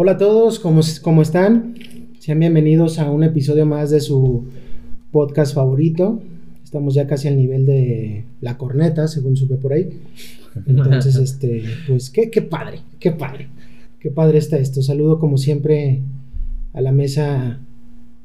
[0.00, 1.74] Hola a todos, ¿cómo, cómo están?
[2.20, 4.44] Sean bienvenidos a un episodio más de su
[5.10, 6.22] podcast favorito.
[6.62, 9.90] Estamos ya casi al nivel de la corneta, según supe por ahí.
[10.66, 13.48] Entonces, este, pues qué, qué padre, qué padre.
[13.98, 14.82] Qué padre está esto.
[14.82, 16.02] Saludo como siempre
[16.74, 17.58] a la mesa,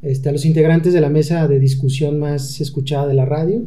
[0.04, 3.64] este, a los integrantes de la mesa de discusión más escuchada de la radio.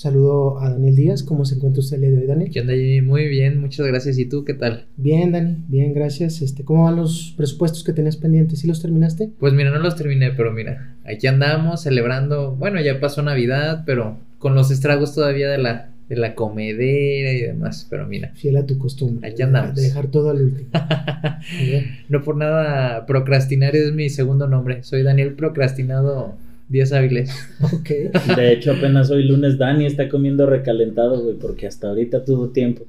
[0.00, 1.22] Saludo a Daniel Díaz.
[1.22, 2.50] ¿Cómo se encuentra usted el día de hoy, Daniel?
[2.50, 3.02] ¿Qué onda, Jimmy?
[3.02, 4.16] Muy bien, muchas gracias.
[4.16, 4.86] ¿Y tú qué tal?
[4.96, 6.40] Bien, Dani, bien, gracias.
[6.40, 8.60] Este, ¿Cómo van los presupuestos que tenías pendientes?
[8.60, 9.30] ¿Sí los terminaste?
[9.38, 12.56] Pues mira, no los terminé, pero mira, aquí andamos celebrando.
[12.56, 17.42] Bueno, ya pasó Navidad, pero con los estragos todavía de la, de la comedera y
[17.42, 17.86] demás.
[17.90, 19.28] Pero mira, Fiel a tu costumbre.
[19.28, 19.74] Aquí andamos.
[19.74, 20.70] De dejar todo al último.
[22.08, 24.82] No por nada, procrastinar es mi segundo nombre.
[24.82, 26.36] Soy Daniel Procrastinado
[26.70, 27.30] Díaz Áviles.
[27.62, 27.88] ok.
[28.36, 32.86] De hecho, apenas hoy lunes Dani está comiendo recalentado, güey, porque hasta ahorita tuvo tiempo.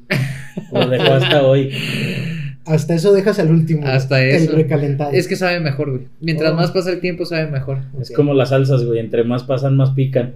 [0.71, 1.71] Lo dejó hasta hoy.
[2.63, 3.85] Hasta eso dejas al último.
[3.88, 4.55] Hasta el eso.
[4.55, 5.12] recalentado.
[5.12, 6.04] Es que sabe mejor, güey.
[6.21, 6.55] Mientras Oh.
[6.55, 7.80] más pasa el tiempo, sabe mejor.
[7.99, 10.34] Es como las salsas, güey, entre más pasan, más pican.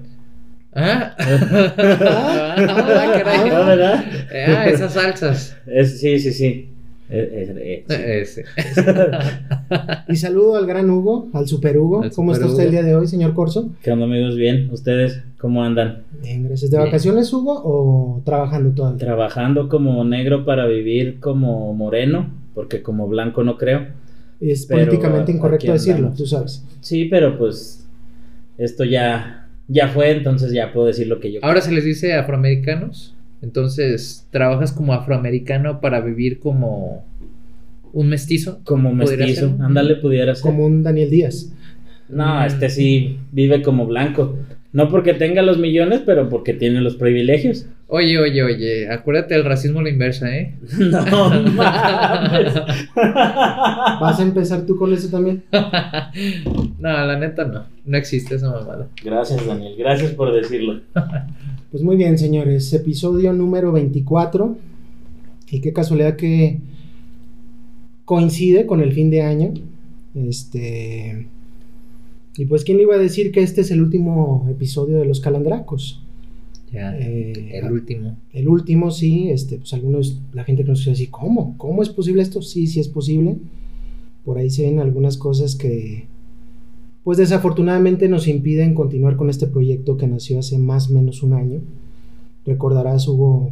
[0.74, 3.50] Ah, Ah, ah, caray.
[3.50, 4.06] ¿No, verdad?
[4.48, 5.56] Ah, esas salsas.
[5.68, 6.70] Es, sí, sí, sí.
[7.10, 8.42] Eh, eh, eh, sí.
[8.42, 8.46] Ese.
[10.08, 12.02] Y saludo al gran Hugo, al super Hugo.
[12.02, 13.72] Al ¿Cómo super está usted el día de hoy, señor Corso?
[13.82, 14.36] ¿Qué onda, amigos?
[14.36, 14.70] Bien.
[14.72, 16.04] ¿Ustedes cómo andan?
[16.22, 16.72] Bien, gracias.
[16.72, 16.88] ¿De Bien.
[16.88, 18.98] vacaciones, Hugo, o trabajando todavía?
[18.98, 23.88] Trabajando como negro para vivir como moreno, porque como blanco no creo.
[24.40, 26.64] Es Pero políticamente incorrecto decirlo, tú sabes.
[26.82, 27.88] Sí, pero pues
[28.58, 32.14] esto ya, ya fue, entonces ya puedo decir lo que yo Ahora se les dice
[32.14, 33.15] afroamericanos.
[33.42, 37.06] Entonces, trabajas como afroamericano para vivir como
[37.94, 38.62] un mestizo.
[38.64, 40.44] Como ¿Podría mestizo, ándale, pudiera ser.
[40.44, 41.52] Como un Daniel Díaz.
[42.10, 44.38] No, este sí vive como blanco.
[44.76, 47.66] No porque tenga los millones, pero porque tiene los privilegios.
[47.88, 50.54] Oye, oye, oye, acuérdate del racismo a la inversa, ¿eh?
[50.78, 52.54] No mames.
[52.96, 55.44] ¿Vas a empezar tú con eso también?
[55.52, 57.64] no, la neta no.
[57.86, 58.90] No existe esa mamada.
[59.02, 59.76] Gracias, Daniel.
[59.78, 60.82] Gracias por decirlo.
[61.76, 62.72] Pues muy bien, señores.
[62.72, 64.56] Episodio número 24.
[65.52, 66.62] Y qué casualidad que
[68.06, 69.54] coincide con el fin de año.
[70.14, 71.28] Este.
[72.38, 75.20] Y pues, ¿quién le iba a decir que este es el último episodio de Los
[75.20, 76.02] Calandracos?
[76.72, 76.98] Ya.
[76.98, 78.16] Eh, el último.
[78.32, 81.58] El último, sí, este, pues algunos, la gente que nos dice así, ¿cómo?
[81.58, 82.42] ¿Cómo es posible esto?
[82.42, 83.36] Sí, sí es posible.
[84.24, 86.08] Por ahí se ven algunas cosas que,
[87.06, 91.34] pues desafortunadamente nos impiden continuar con este proyecto que nació hace más o menos un
[91.34, 91.62] año.
[92.48, 93.52] Recordarás, Hugo,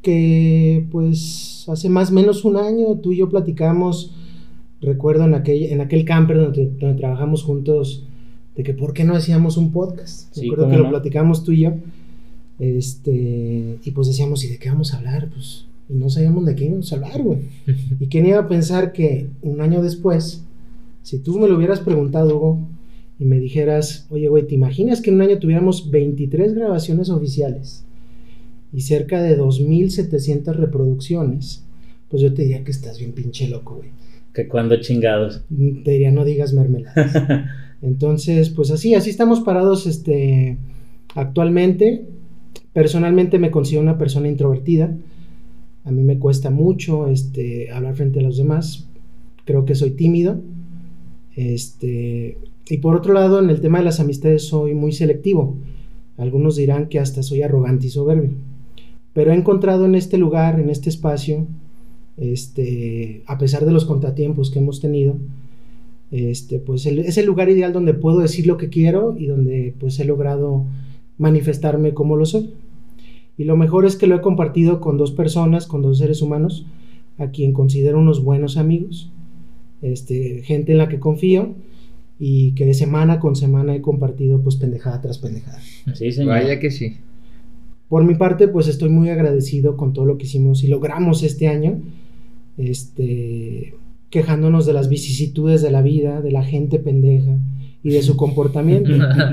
[0.00, 4.14] que pues hace más o menos un año tú y yo platicamos,
[4.80, 8.06] recuerdo en aquel, en aquel camper donde, donde trabajamos juntos,
[8.56, 10.34] de que por qué no hacíamos un podcast.
[10.34, 11.72] Sí, Recuerdo que lo platicamos tú y yo.
[12.60, 15.28] Este, y pues decíamos, ¿y de qué vamos a hablar?
[15.28, 17.40] Pues, y no sabíamos de qué íbamos a hablar, güey.
[18.00, 20.43] ¿Y quién iba a pensar que un año después,
[21.04, 22.68] si tú me lo hubieras preguntado, Hugo,
[23.18, 27.84] y me dijeras, oye, güey, ¿te imaginas que en un año tuviéramos 23 grabaciones oficiales
[28.72, 31.62] y cerca de 2.700 reproducciones?
[32.08, 33.90] Pues yo te diría que estás bien pinche loco, güey.
[34.32, 35.42] Que cuando chingados.
[35.84, 37.12] Te diría, no digas mermeladas.
[37.82, 40.56] Entonces, pues así, así estamos parados este,
[41.14, 42.06] actualmente.
[42.72, 44.96] Personalmente me considero una persona introvertida.
[45.84, 48.88] A mí me cuesta mucho este, hablar frente a los demás.
[49.44, 50.40] Creo que soy tímido.
[51.36, 55.56] Este, y por otro lado, en el tema de las amistades soy muy selectivo.
[56.16, 58.30] Algunos dirán que hasta soy arrogante y soberbio.
[59.12, 61.46] Pero he encontrado en este lugar, en este espacio,
[62.16, 65.16] este, a pesar de los contratiempos que hemos tenido,
[66.10, 69.98] este, pues es el lugar ideal donde puedo decir lo que quiero y donde pues
[69.98, 70.64] he logrado
[71.18, 72.50] manifestarme como lo soy.
[73.36, 76.66] Y lo mejor es que lo he compartido con dos personas, con dos seres humanos,
[77.18, 79.10] a quien considero unos buenos amigos,
[79.84, 81.54] este, gente en la que confío
[82.18, 85.60] y que de semana con semana he compartido pues pendejada tras pendejada.
[85.94, 86.30] Sí, señor.
[86.30, 86.96] Vaya que sí.
[87.88, 91.48] Por mi parte, pues estoy muy agradecido con todo lo que hicimos y logramos este
[91.48, 91.82] año,
[92.56, 93.74] este,
[94.10, 97.36] quejándonos de las vicisitudes de la vida, de la gente pendeja
[97.82, 98.90] y de su comportamiento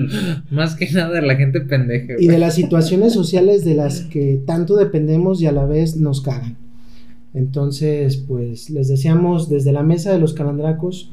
[0.52, 2.14] Más que nada de la gente pendeja.
[2.20, 6.22] y de las situaciones sociales de las que tanto dependemos y a la vez nos
[6.22, 6.58] cagan.
[7.34, 11.12] Entonces, pues les deseamos desde la mesa de los calandracos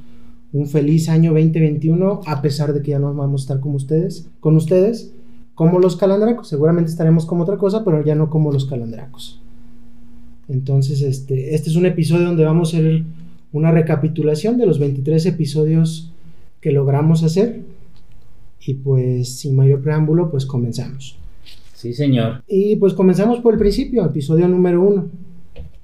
[0.53, 4.29] un feliz año 2021, a pesar de que ya no vamos a estar como ustedes,
[4.41, 5.13] con ustedes,
[5.55, 6.49] como los calandracos.
[6.49, 9.41] Seguramente estaremos como otra cosa, pero ya no como los calandracos.
[10.49, 13.05] Entonces, este, este es un episodio donde vamos a hacer
[13.53, 16.13] una recapitulación de los 23 episodios
[16.61, 17.63] que logramos hacer.
[18.67, 21.19] Y pues, sin mayor preámbulo, pues comenzamos.
[21.75, 22.43] Sí, señor.
[22.49, 25.09] Y pues comenzamos por el principio, episodio número uno,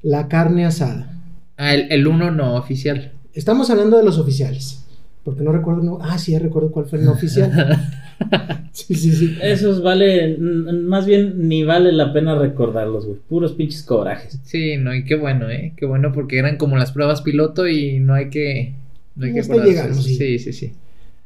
[0.05, 1.11] la carne asada.
[1.57, 3.13] Ah, el, el uno no oficial.
[3.33, 4.85] Estamos hablando de los oficiales.
[5.25, 5.83] Porque no recuerdo.
[5.83, 7.51] No, ah, sí, ya recuerdo cuál fue el no oficial.
[8.73, 9.39] sí, sí, sí.
[9.43, 13.19] Esos vale, más bien ni vale la pena recordarlos, güey.
[13.27, 14.39] Puros pinches corajes.
[14.45, 15.73] Sí, no, y qué bueno, ¿eh?
[15.77, 18.75] Qué bueno porque eran como las pruebas piloto y no hay que...
[19.17, 20.17] No hay que Hasta llegamos, sí.
[20.17, 20.73] sí, sí, sí.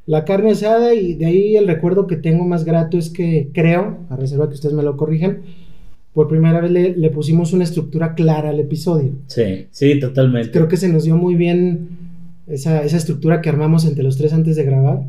[0.06, 4.06] La carne asada y de ahí el recuerdo que tengo más grato es que creo,
[4.08, 5.42] a reserva que ustedes me lo corrijan,
[6.12, 9.12] por primera vez le, le pusimos una estructura clara al episodio.
[9.26, 10.50] Sí, sí, totalmente.
[10.50, 11.88] Creo que se nos dio muy bien
[12.46, 15.02] esa, esa estructura que armamos entre los tres antes de grabar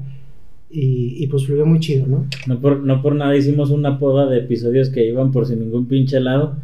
[0.69, 2.27] y, y pues fluyó muy chido, ¿no?
[2.47, 5.87] No por, no por nada hicimos una poda de episodios que iban por sin ningún
[5.87, 6.57] pinche lado.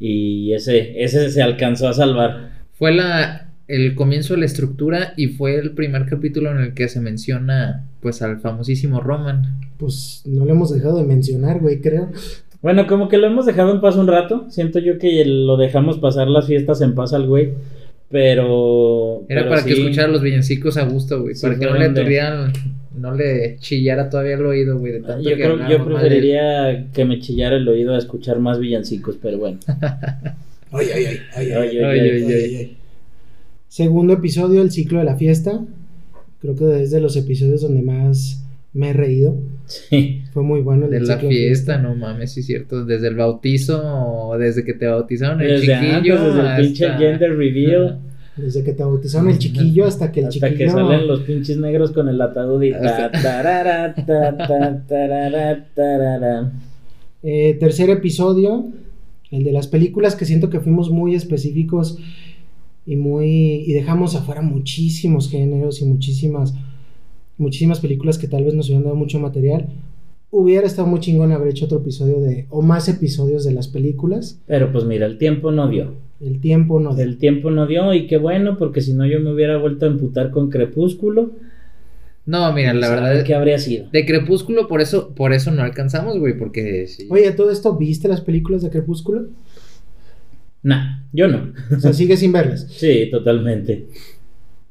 [0.00, 2.50] Y ese, ese se alcanzó a salvar.
[2.72, 6.88] Fue la el comienzo de la estructura y fue el primer capítulo en el que
[6.88, 9.60] se menciona pues al famosísimo Roman.
[9.78, 12.10] Pues no lo hemos dejado de mencionar, güey, creo.
[12.64, 14.46] Bueno, como que lo hemos dejado en paz un rato.
[14.48, 17.50] Siento yo que lo dejamos pasar las fiestas en paz al güey.
[18.08, 19.24] Pero.
[19.28, 21.34] Era pero para que escuchara los villancicos a gusto, güey.
[21.34, 22.54] Sí, para que no le aturdieran,
[22.96, 24.94] no le chillara todavía el oído, güey.
[24.94, 29.18] De tanto Yo que creo preferiría que me chillara el oído a escuchar más villancicos,
[29.20, 29.58] pero bueno.
[30.72, 32.22] Ay, ay, ay, ay, ay, Ay, ay, Ay, ay.
[32.24, 32.76] ay, ay, ay.
[33.68, 35.62] Segundo episodio, el ciclo de la fiesta.
[36.40, 39.36] Creo que es de los episodios donde más me he reído.
[39.66, 40.22] Sí.
[40.32, 42.84] Fue muy bueno el De la fiesta, no mames, sí es cierto.
[42.84, 46.22] Desde el bautizo, o desde que te bautizaron el Desde antes, chiquillo.
[46.24, 47.98] desde el pinche hasta- gender reveal.
[48.36, 50.58] Desde que te bautizaron el chiquillo hasta que el Hasta chiquillo.
[50.66, 55.66] que salen los pinches negros con el ataúd y ta, Hasta- tarara, ta, ta, tarara,
[55.74, 56.52] tarara.
[57.22, 58.66] Eh, tercer episodio,
[59.30, 61.96] el de las películas que siento que fuimos muy específicos
[62.86, 66.54] y muy y dejamos afuera muchísimos géneros y muchísimas
[67.38, 69.68] muchísimas películas que tal vez nos hubieran dado mucho material.
[70.30, 74.40] Hubiera estado muy chingón haber hecho otro episodio de o más episodios de las películas.
[74.46, 75.94] Pero pues mira, el tiempo no dio.
[76.20, 76.96] El tiempo no.
[76.96, 79.88] El tiempo no dio y qué bueno, porque si no yo me hubiera vuelto a
[79.88, 81.32] emputar con Crepúsculo.
[82.26, 83.24] No, mira, la ¿Sabe verdad.
[83.24, 83.88] ¿Qué habría sido?
[83.90, 87.06] De Crepúsculo, por eso, por eso no alcanzamos, güey, porque sí.
[87.10, 89.28] Oye, ¿todo esto viste las películas de Crepúsculo?
[90.62, 91.52] Nah, yo no.
[91.76, 92.66] O sea, sigue sin verlas.
[92.70, 93.88] Sí, totalmente.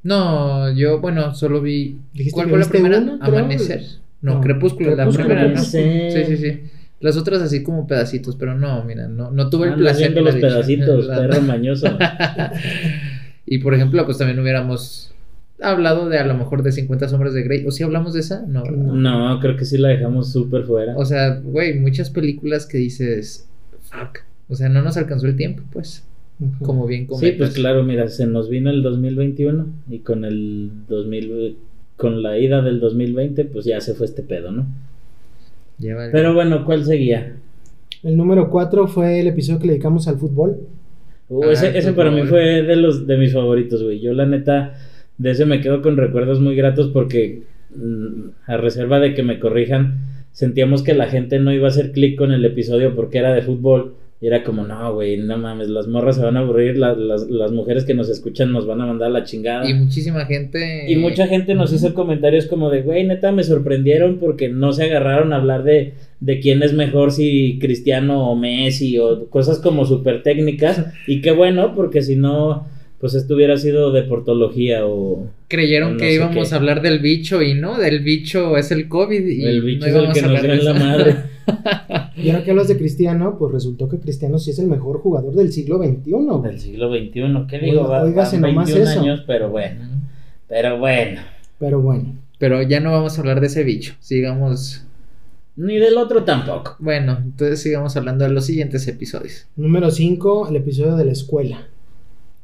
[0.03, 1.97] No, yo, bueno, solo vi.
[2.13, 2.99] Dijiste ¿Cuál que fue la primera?
[2.99, 3.17] creo.
[3.21, 3.81] Amanecer.
[4.21, 5.61] No, No, Crepúsculo, la primera, ¿no?
[5.63, 6.61] Sí, sí, sí.
[6.99, 10.13] Las otras así como pedacitos, pero no, mira, no, no tuve el placer.
[10.13, 10.47] la los dicha.
[10.47, 11.87] pedacitos, La- perro mañoso.
[13.45, 15.13] y por ejemplo, pues también hubiéramos
[15.61, 17.65] hablado de a lo mejor de 50 sombras de Grey.
[17.65, 18.43] ¿O si hablamos de esa?
[18.47, 18.77] No, ¿verdad?
[18.93, 20.95] No, creo que sí la dejamos súper fuera.
[20.97, 23.47] O sea, güey, muchas películas que dices,
[23.81, 24.19] fuck.
[24.49, 26.05] O sea, no nos alcanzó el tiempo, pues.
[26.61, 27.37] Como bien Sí, comentas.
[27.37, 31.55] pues claro, mira, se nos vino el 2021 y con el 2000,
[31.97, 34.65] con la ida del 2020, pues ya se fue este pedo, ¿no?
[36.11, 37.35] Pero bueno, ¿cuál seguía?
[38.03, 40.57] El número 4 fue el episodio que le dedicamos al fútbol.
[41.29, 43.99] Uh, Ah, ese, el ese para mí fue de los de mis favoritos, güey.
[43.99, 44.73] Yo la neta
[45.17, 47.43] de ese me quedo con recuerdos muy gratos porque
[47.75, 49.99] mm, a reserva de que me corrijan,
[50.31, 53.41] sentíamos que la gente no iba a hacer clic con el episodio porque era de
[53.41, 53.93] fútbol.
[54.23, 57.29] Y era como, no, güey, no mames, las morras se van a aburrir, la- las,
[57.29, 59.69] las mujeres que nos escuchan nos van a mandar la chingada.
[59.69, 60.85] Y muchísima gente.
[60.89, 64.85] Y mucha gente nos hizo comentarios como de, güey, neta, me sorprendieron porque no se
[64.85, 69.85] agarraron a hablar de, de quién es mejor, si Cristiano o Messi o cosas como
[69.85, 70.85] súper técnicas.
[71.05, 72.65] Y qué bueno, porque si no,
[73.01, 75.27] pues esto hubiera sido deportología o...
[75.49, 76.55] creyeron no que íbamos qué.
[76.55, 79.87] a hablar del bicho y no, del bicho es el COVID y el bicho no
[79.87, 81.15] es el que nos de en la madre.
[82.15, 85.33] Y ahora que hablas de Cristiano, pues resultó que Cristiano sí es el mejor jugador
[85.35, 86.11] del siglo XXI.
[86.11, 86.41] güey.
[86.51, 87.81] Del siglo XXI, ¿qué digo?
[87.81, 88.99] Oiga- Va- óigase van nomás 21 eso.
[89.01, 89.81] años, pero bueno,
[90.47, 91.21] pero bueno.
[91.59, 93.93] Pero bueno, Pero ya no vamos a hablar de ese bicho.
[93.99, 94.83] Sigamos.
[95.55, 96.75] Ni del otro tampoco.
[96.79, 99.47] Bueno, entonces sigamos hablando de los siguientes episodios.
[99.55, 101.67] número 5, el episodio de la escuela.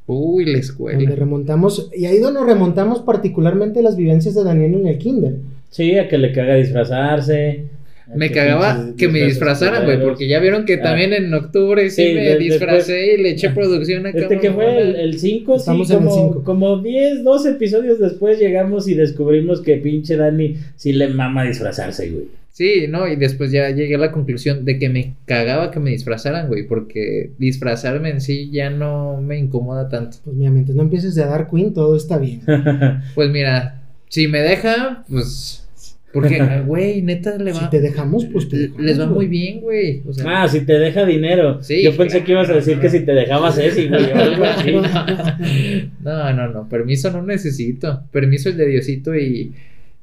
[0.07, 1.15] Uy, la Donde escuela.
[1.15, 5.35] remontamos, y ahí donde nos remontamos particularmente las vivencias de Daniel en el kinder.
[5.69, 7.65] Sí, a que le caga disfrazarse.
[8.11, 10.81] A Me cagaba que me disfrazaran, güey, porque ya vieron que Ah.
[10.81, 14.17] también en octubre sí, Sí, me de- disfracé y le eché producción acá.
[14.19, 16.43] Este que fue el 5, sí, Estamos en el como, cinco.
[16.43, 22.09] como 10, 12 episodios después llegamos y descubrimos que pinche Dani sí le mama disfrazarse,
[22.09, 22.25] güey.
[22.51, 25.91] Sí, no, y después ya llegué a la conclusión de que me cagaba que me
[25.91, 30.17] disfrazaran, güey, porque disfrazarme en sí ya no me incomoda tanto.
[30.25, 32.41] Pues mira, mientras no empieces a dar Queen, todo está bien.
[33.15, 35.68] Pues mira, si me deja, pues.
[36.11, 37.59] Porque, güey, neta le va.
[37.59, 40.01] Si te dejamos, pues te dejamos, Les va muy bien, güey.
[40.07, 41.61] O sea, ah, si te deja dinero.
[41.61, 44.01] Sí, Yo pensé que ibas a decir que si te dejabas ese, güey,
[46.03, 46.67] no, no, no.
[46.67, 48.03] Permiso no necesito.
[48.11, 49.53] Permiso el de Diosito y.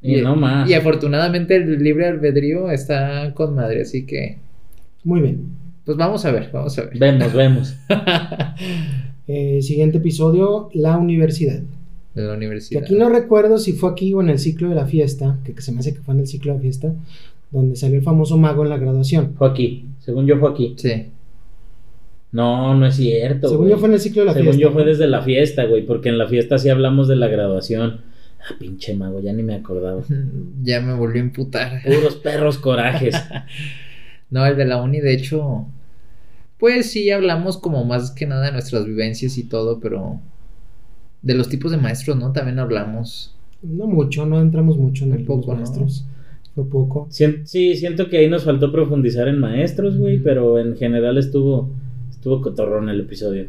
[0.02, 0.70] Y no más.
[0.70, 4.38] Y afortunadamente el libre albedrío está con madre, así que.
[5.02, 5.66] Muy bien.
[5.84, 6.98] Pues vamos a ver, vamos a ver.
[6.98, 7.76] Vemos, vemos.
[9.28, 11.60] Eh, siguiente episodio, la universidad.
[12.16, 12.82] De la Que universidad.
[12.82, 15.62] aquí no recuerdo si fue aquí o en el ciclo de la fiesta, que, que
[15.62, 16.92] se me hace que fue en el ciclo de la fiesta,
[17.52, 19.34] donde salió el famoso mago en la graduación.
[19.36, 19.86] Fue aquí.
[20.00, 20.74] Según yo fue aquí.
[20.78, 21.06] Sí.
[22.32, 23.48] No, no es cierto.
[23.48, 23.70] Según güey.
[23.74, 24.62] yo fue en el ciclo de la Según fiesta.
[24.62, 28.00] yo fue desde la fiesta, güey, porque en la fiesta sí hablamos de la graduación.
[28.40, 30.02] Ah, pinche mago, ya ni me acordaba.
[30.62, 31.82] Ya me volvió a emputar.
[31.84, 33.14] Puros perros corajes.
[34.28, 35.66] No, el de la uni, de hecho,
[36.58, 40.20] pues sí hablamos como más que nada de nuestras vivencias y todo, pero
[41.22, 42.32] de los tipos de maestros, ¿no?
[42.32, 43.34] También hablamos.
[43.62, 45.58] No mucho, no entramos mucho en el poco, ¿no?
[45.58, 46.04] maestros.
[46.54, 47.06] Fue poco.
[47.10, 51.70] Sien- sí, siento que ahí nos faltó profundizar en maestros, güey, pero en general estuvo
[52.10, 53.46] estuvo cotorrón el episodio.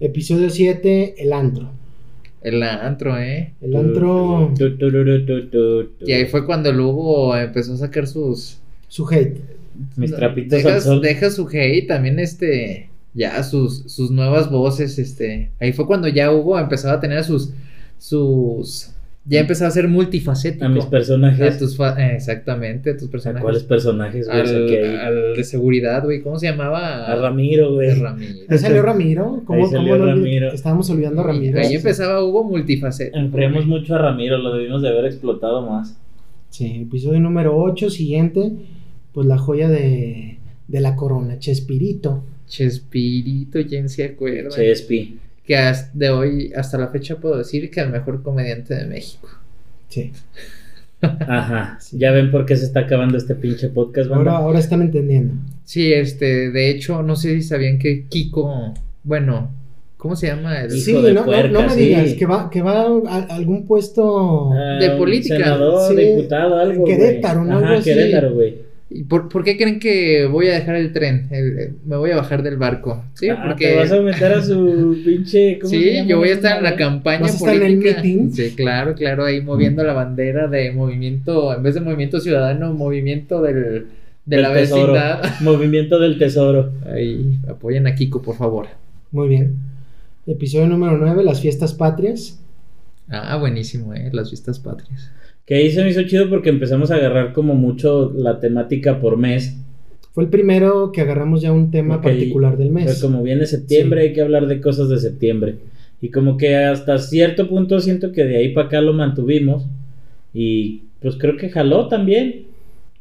[0.00, 1.70] Episodio 7, el antro.
[2.42, 3.54] El antro, ¿eh?
[3.62, 6.04] El antro, Tu, tu, tu, tu, tu, tu.
[6.06, 8.58] Y ahí fue cuando el Hugo empezó a sacar sus...
[8.88, 9.40] su hate.
[9.96, 11.00] Mis trapitos deja, al sol.
[11.00, 12.90] deja su hate, también este...
[13.14, 15.52] Ya sus, sus nuevas voces, este...
[15.60, 17.52] Ahí fue cuando ya Hugo empezaba a tener sus...
[17.98, 18.90] Sus...
[19.26, 20.66] Ya empezaba a ser multifacético.
[20.66, 21.58] A mis A personajes.
[21.58, 23.42] tus fa- eh, exactamente, a tus ¿A personajes.
[23.42, 24.38] cuáles personajes, güey?
[24.38, 26.20] Al, al de seguridad, güey.
[26.20, 27.06] ¿Cómo se llamaba?
[27.06, 27.94] A Ramiro, güey.
[27.98, 28.34] Ramiro.
[28.50, 29.42] Ahí salió Ramiro.
[29.46, 30.52] ¿Cómo, Ahí salió cómo Ramiro.
[30.52, 31.58] Estábamos olvidando a Ramiro.
[31.58, 33.16] Ahí empezaba Hugo multifacético.
[33.16, 35.96] Enfriamos mucho a Ramiro, lo debimos de haber explotado más.
[36.50, 38.52] Sí, episodio número 8, siguiente.
[39.12, 40.36] Pues la joya de,
[40.68, 42.24] de la corona, Chespirito.
[42.46, 44.50] Chespirito, ¿quién se acuerda?
[44.50, 45.18] Chespi.
[45.46, 49.28] Que hasta de hoy, hasta la fecha puedo decir que el mejor comediante de México.
[49.88, 50.12] Sí.
[51.02, 51.78] Ajá.
[51.80, 51.98] Sí.
[51.98, 54.32] Ya ven por qué se está acabando este pinche podcast, banda?
[54.32, 55.34] Ahora, ahora están entendiendo.
[55.64, 58.72] Sí, este, de hecho, no sé si sabían que Kiko,
[59.02, 59.50] bueno,
[59.98, 60.62] ¿cómo se llama?
[60.62, 61.80] El, Hijo Sí, de no, no- puerca, no me sí.
[61.80, 64.50] digas que va, que va a algún puesto.
[64.54, 65.36] Ah, de política.
[65.36, 66.02] Senador, Sí.
[66.02, 66.84] diputado, algo.
[66.86, 67.58] Querétaro, ¿no?
[67.58, 67.90] Ajá, Algo así.
[67.90, 68.54] Querétaro, güey.
[68.90, 71.26] ¿Y ¿Por, por qué creen que voy a dejar el tren?
[71.30, 73.02] El- el- me voy a bajar del barco.
[73.14, 73.68] Sí, Ah, porque...
[73.70, 75.58] Te vas a meter a su pinche.
[75.58, 77.62] ¿cómo se Sí, llama yo voy a estar en la campaña ¿Vas a estar en
[77.62, 78.30] el meeting?
[78.30, 83.40] Sí, claro, claro, ahí moviendo la bandera de movimiento, en vez de movimiento ciudadano, movimiento
[83.42, 83.86] del,
[84.26, 84.92] de Del la tesoro.
[84.92, 85.22] vecindad.
[85.40, 86.72] Movimiento del tesoro.
[86.86, 88.66] Ahí, apoyen a Kiko, por favor.
[89.10, 89.54] Muy bien.
[90.26, 92.38] Episodio número 9, las fiestas patrias.
[93.08, 95.10] Ah, buenísimo, eh, las fiestas patrias.
[95.46, 99.16] Que ahí se me hizo chido porque empezamos a agarrar como mucho la temática por
[99.16, 99.56] mes.
[100.12, 102.98] Fue el primero que agarramos ya un tema particular del mes.
[102.98, 104.08] Fue como viene septiembre, Sí.
[104.08, 105.56] hay que hablar de cosas de septiembre.
[106.00, 109.66] Y como que hasta cierto punto siento que de ahí para acá lo mantuvimos.
[110.32, 112.46] Y pues creo que jaló también.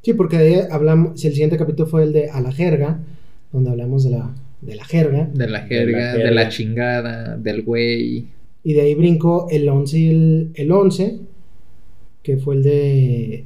[0.02, 3.00] Sí, porque de ahí hablamos, el siguiente capítulo fue el de A la jerga,
[3.54, 5.30] donde hablamos de la, de la jerga.
[5.34, 6.50] De la jerga, de la, jerga.
[6.50, 8.26] chingada, del güey.
[8.64, 11.20] Y de ahí brincó el 11 y el, el 11,
[12.24, 13.46] que fue el de.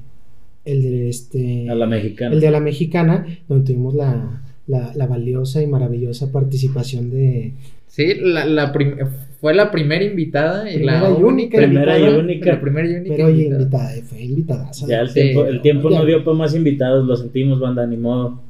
[0.66, 1.70] El de este.
[1.70, 2.34] A la mexicana.
[2.36, 7.54] el de la mexicana, donde tuvimos la, la, la valiosa y maravillosa participación de.
[7.88, 8.98] Sí, la, la prim-
[9.40, 12.52] fue la primera invitada y Primera la y única Primera y única.
[12.54, 13.62] La primera y única Pero invitada.
[13.62, 14.72] invitada, fue invitada.
[14.88, 16.00] Ya el Sí, tiempo, el tiempo ya.
[16.00, 18.42] no dio para más invitados, lo sentimos, banda, ni modo.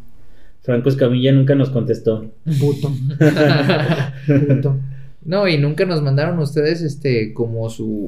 [0.64, 2.26] Franco Escamilla nunca nos contestó.
[2.60, 2.92] Puto.
[4.48, 4.78] puto.
[5.24, 8.08] No, y nunca nos mandaron ustedes este como su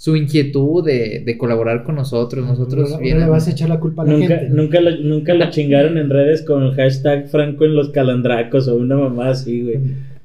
[0.00, 2.46] su inquietud de, de colaborar con nosotros.
[2.46, 4.48] Nosotros ahora le vas a echar la culpa a la Nunca, gente.
[4.54, 8.76] nunca, lo, nunca lo chingaron en redes con el hashtag Franco en los calandracos o
[8.76, 9.80] una mamá así, güey.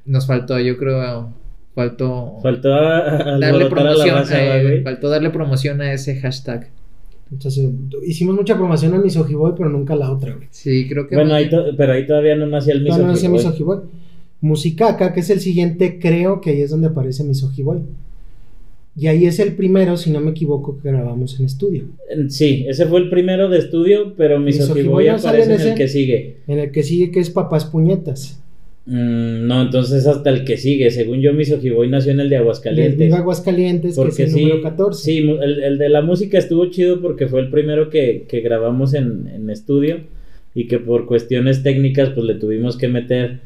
[0.06, 1.28] nos faltó, yo creo,
[1.74, 2.98] faltó Faltó a,
[3.34, 4.82] a darle a promoción, raza, eh, güey.
[4.84, 6.68] faltó darle promoción a ese hashtag.
[7.32, 7.68] Entonces,
[8.06, 10.46] hicimos mucha promoción a Misogiboy, pero nunca a la otra, güey.
[10.52, 13.28] Sí, creo que Bueno, ahí pero ahí todavía no nacía el Todavía no mismo.
[13.32, 13.78] decía Misogiboy.
[14.40, 17.80] Musicaca, que es el siguiente, creo que ahí es donde aparece Misogiboy.
[18.96, 21.84] Y ahí es el primero, si no me equivoco, que grabamos en estudio.
[22.28, 25.60] Sí, ese fue el primero de estudio, pero Misogiboy Misogiboy no sale aparece en en
[25.60, 25.76] el ese.
[25.76, 26.36] que sigue.
[26.46, 28.40] En el que sigue, que es Papás Puñetas.
[28.86, 30.90] Mm, no, entonces hasta el que sigue.
[30.90, 32.98] Según yo, Misogiboy nació en el de Aguascalientes.
[32.98, 35.02] Viva Aguascalientes, que es Porque el sí, número 14.
[35.02, 38.94] sí, el, el de la música estuvo chido porque fue el primero que, que grabamos
[38.94, 40.00] en, en estudio
[40.54, 43.40] y que por cuestiones técnicas pues le tuvimos que meter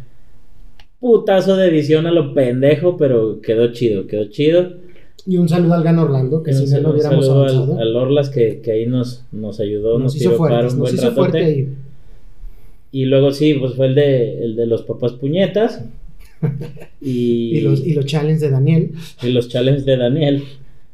[1.00, 4.72] putazo de edición a lo pendejo, pero quedó chido, quedó chido.
[5.28, 7.74] Y un saludo al Gan Orlando, que si no lo hubiéramos saludo avanzado.
[7.74, 10.90] al, al Orlas que, que ahí nos, nos ayudó, nos, nos hizo fuertes, un nos
[10.90, 11.44] buen hizo fuerte ratote.
[11.44, 11.68] ahí.
[12.92, 15.84] Y luego sí, pues fue el de, el de los papás puñetas.
[17.02, 18.92] y, Y los, y los challenges de Daniel.
[19.22, 20.44] y los challenges de Daniel.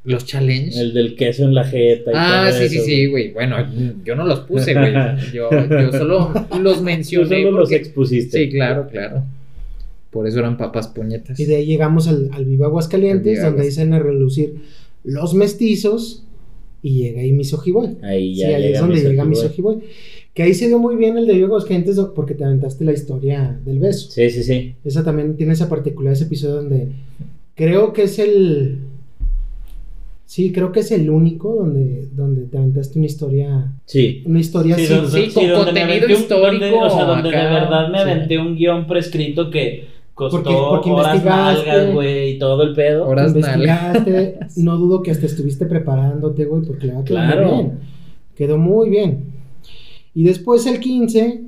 [0.04, 0.80] los challenge.
[0.80, 2.10] El del queso en la jeta.
[2.10, 3.32] y Ah, todo sí, sí, eso, sí, güey.
[3.32, 3.56] Bueno,
[4.04, 4.92] yo no los puse, güey.
[5.32, 7.28] Yo, yo solo los Tú mencioné.
[7.44, 8.38] solo los expusiste.
[8.38, 9.22] Sí, claro, claro.
[10.14, 11.38] Por eso eran papas puñetas.
[11.38, 14.54] Y de ahí llegamos al, al Viva Aguascalientes, Al Viva donde dicen a relucir
[15.02, 16.24] los mestizos.
[16.82, 17.96] Y llega ahí Misogiboy.
[18.02, 19.30] Ahí Sí, ya ahí es donde Misogi llega Boy.
[19.30, 19.78] Misogiboy.
[20.34, 23.58] Que ahí se dio muy bien el de Viejos Gentes porque te aventaste la historia
[23.64, 24.10] del beso.
[24.10, 24.74] Sí, sí, sí.
[24.84, 26.88] Esa también tiene esa particularidad, ese episodio donde
[27.54, 28.78] creo que es el...
[30.26, 33.72] Sí, creo que es el único donde, donde te aventaste una historia...
[33.84, 34.22] Sí.
[34.26, 37.98] Una historia Sí, sí, con me contenido histórico donde- o sea, donde de verdad me
[37.98, 38.02] sí.
[38.10, 41.66] aventé un guion prescrito que costó Porque- porque horas investigaste.
[41.70, 43.06] nalgas, güey, y todo el pedo.
[43.06, 47.48] Horas investigaste, no dudo que hasta estuviste preparándote, güey, porque le va a quedar Claro.
[47.54, 47.72] bien.
[48.36, 49.24] Quedó muy bien.
[50.14, 51.42] Y después el 15,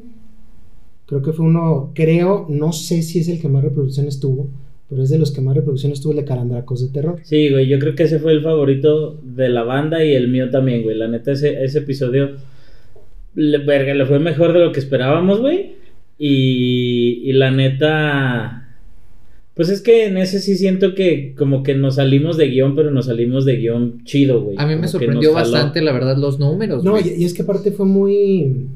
[1.07, 4.49] creo que fue uno, creo, no sé si es el que más reproducciones tuvo,
[4.89, 7.21] pero es de los que más reproducciones tuvo el de Carandracos de Terror.
[7.23, 10.51] Sí, güey, yo creo que ese fue el favorito de la banda y el mío
[10.51, 10.97] también, güey.
[10.97, 12.31] La neta, ese, ese episodio,
[13.35, 15.75] le, verga, le fue mejor de lo que esperábamos, güey.
[16.19, 18.77] Y, y la neta,
[19.55, 22.91] pues es que en ese sí siento que como que nos salimos de guion, pero
[22.91, 24.57] nos salimos de guion chido, güey.
[24.59, 26.85] A mí me sorprendió bastante, la verdad, los números.
[26.85, 27.09] No, güey.
[27.17, 28.67] y, y es que aparte fue muy...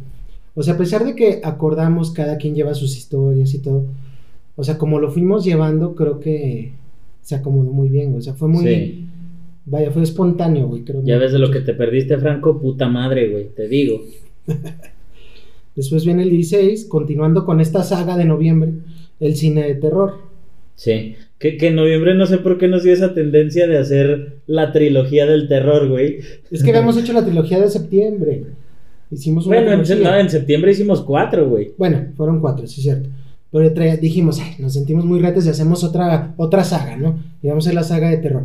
[0.54, 3.86] O sea, a pesar de que acordamos cada quien lleva sus historias y todo,
[4.56, 6.72] o sea, como lo fuimos llevando, creo que
[7.22, 8.64] se acomodó muy bien, o sea, fue muy...
[8.64, 9.06] Sí.
[9.66, 11.02] Vaya, fue espontáneo, güey, creo.
[11.04, 14.02] Ya ves de lo que te perdiste, Franco, puta madre, güey, te digo.
[15.76, 18.72] Después viene el 16, continuando con esta saga de noviembre,
[19.20, 20.18] el cine de terror.
[20.74, 21.14] Sí.
[21.38, 24.72] Que, que en noviembre no sé por qué nos dio esa tendencia de hacer la
[24.72, 26.20] trilogía del terror, güey.
[26.50, 28.44] Es que habíamos hecho la trilogía de septiembre.
[29.10, 31.72] Hicimos una Bueno, en, no, septiembre hicimos cuatro, güey.
[31.76, 33.08] Bueno, fueron cuatro, sí es cierto.
[33.50, 33.68] Pero
[34.00, 37.18] dijimos, "Ay, nos sentimos muy retes y hacemos otra, otra saga, ¿no?
[37.42, 38.44] Y vamos a hacer la saga de terror.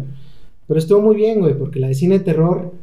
[0.67, 2.73] Pero estuvo muy bien, güey, porque la de cine de terror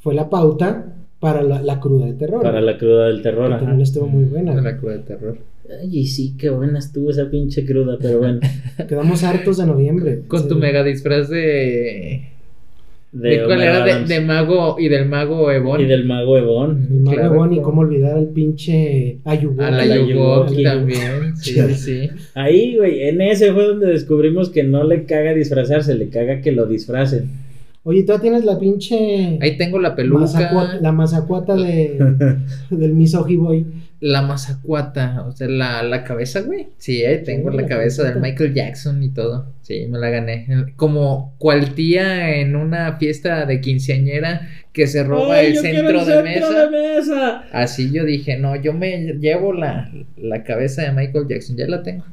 [0.00, 2.42] fue la pauta para la, la cruda de terror.
[2.42, 3.64] Para la cruda del terror, que ajá.
[3.64, 4.52] también estuvo muy buena.
[4.52, 4.64] Güey.
[4.64, 5.38] la cruda de terror.
[5.82, 8.40] Ay, y sí, qué buena estuvo esa pinche cruda, pero bueno.
[8.88, 10.22] Quedamos hartos de noviembre.
[10.28, 10.48] Con Sí.
[10.48, 12.22] tu mega disfraz de.
[13.12, 13.82] De, ¿De, cuál era?
[14.04, 15.80] De, mago y del mago Ebon.
[15.80, 16.86] Y del mago Ebon.
[16.90, 19.62] El mago Claro, Ebon y cómo olvidar al pinche Ayubo.
[19.62, 20.12] A la La Yugoki
[20.56, 20.62] Yugoki.
[20.64, 21.36] también.
[21.36, 22.10] Sí, sí.
[22.34, 26.52] Ahí, güey, en ese fue donde descubrimos que no le caga disfrazarse, le caga que
[26.52, 27.30] lo disfracen.
[27.88, 29.38] Oye, tú tienes la pinche.
[29.40, 30.22] Ahí tengo la peluca.
[30.24, 31.96] mazacuata- la mazacuata de,
[32.70, 33.64] del Misogi Boy.
[34.00, 35.24] La mazacuata.
[35.26, 36.66] O sea, la, la cabeza, güey.
[36.78, 38.20] Sí, ahí tengo Sí, la la cabeza del.
[38.20, 39.46] Michael Jackson y todo.
[39.62, 40.46] Sí, me la gané.
[40.74, 46.06] Como cual tía en una fiesta de quinceañera que se roba ¡Ay, el centro, el
[46.06, 46.66] de, centro mesa.
[46.66, 47.44] de mesa!
[47.52, 51.82] Así yo dije, no, yo me llevo la, la cabeza de Michael Jackson, ya la
[51.84, 52.04] tengo.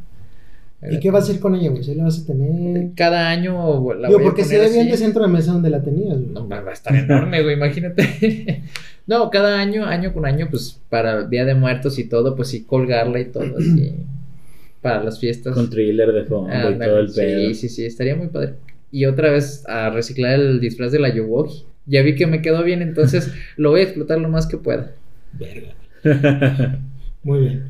[0.91, 1.83] ¿Y qué vas a hacer con ella, güey?
[1.83, 2.91] ¿Sí la vas a tener?
[2.95, 5.53] Cada año la Digo, voy a porque se poner ve bien de centro de mesa
[5.53, 6.33] donde la tenías, güey.
[6.33, 8.63] No, va a estar enorme, güey, imagínate.
[9.07, 12.49] no, cada año, año con año, pues para el Día de Muertos y todo, pues
[12.49, 13.93] sí, colgarla y todo así.
[14.81, 15.53] Para las fiestas.
[15.53, 17.39] Con thriller de fondo y Ándale, todo el pedo.
[17.39, 18.55] Sí, sí, sí, estaría muy padre.
[18.91, 21.63] Y otra vez a reciclar el disfraz de la Yuwoki.
[21.85, 24.91] Ya vi que me quedó bien, entonces lo voy a explotar lo más que pueda.
[25.31, 26.79] Verga.
[27.23, 27.63] Muy bien.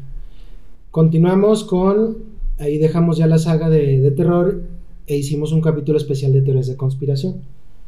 [0.89, 2.32] Continuamos con.
[2.63, 4.61] Ahí dejamos ya la saga de, de terror
[5.05, 7.35] e hicimos un capítulo especial de teorías de conspiración.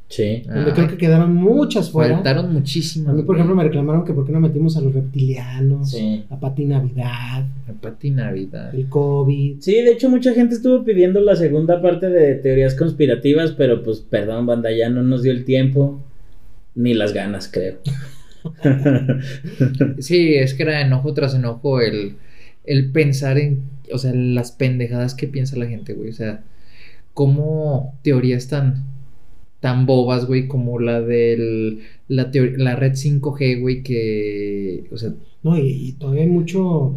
[0.10, 0.44] sí.
[0.46, 2.16] Donde Ah, creo que quedaron muchas fuera.
[2.16, 3.14] Faltaron muchísimas.
[3.14, 6.24] A mí, por ejemplo, me reclamaron que por qué no metimos a los reptilianos, Sí.
[6.30, 7.46] a Pati Navidad,
[7.82, 8.76] Pati Navidad.
[8.76, 9.56] el COVID.
[9.62, 14.02] Sí, de hecho mucha gente estuvo pidiendo la segunda parte de teorías conspirativas, pero pues
[14.02, 16.04] perdón, banda, ya no nos dio el tiempo
[16.76, 17.78] ni las ganas, creo.
[20.00, 22.16] Sí, es que era enojo tras enojo el,
[22.66, 23.62] el pensar en,
[23.94, 26.10] o sea, las pendejadas que piensa la gente, güey.
[26.10, 26.44] O sea,
[27.14, 28.86] como teorías tan,
[29.62, 35.58] tan bobas, güey, como la del, la, la red 5G, güey, que, o sea, No,
[35.58, 36.96] y, y todavía hay mucho.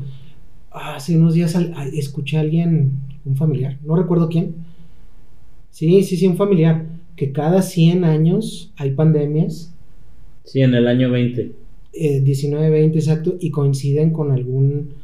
[0.70, 2.92] ah, Hace unos días al- a- escuché a alguien,
[3.24, 4.54] un familiar, no recuerdo quién.
[5.70, 6.86] Sí, sí, sí, un familiar.
[7.16, 9.72] Que cada 100 años hay pandemias,
[10.44, 11.52] Sí, en el año 20.
[11.92, 14.94] eh, 19, 20 exacto, y coinciden con algún.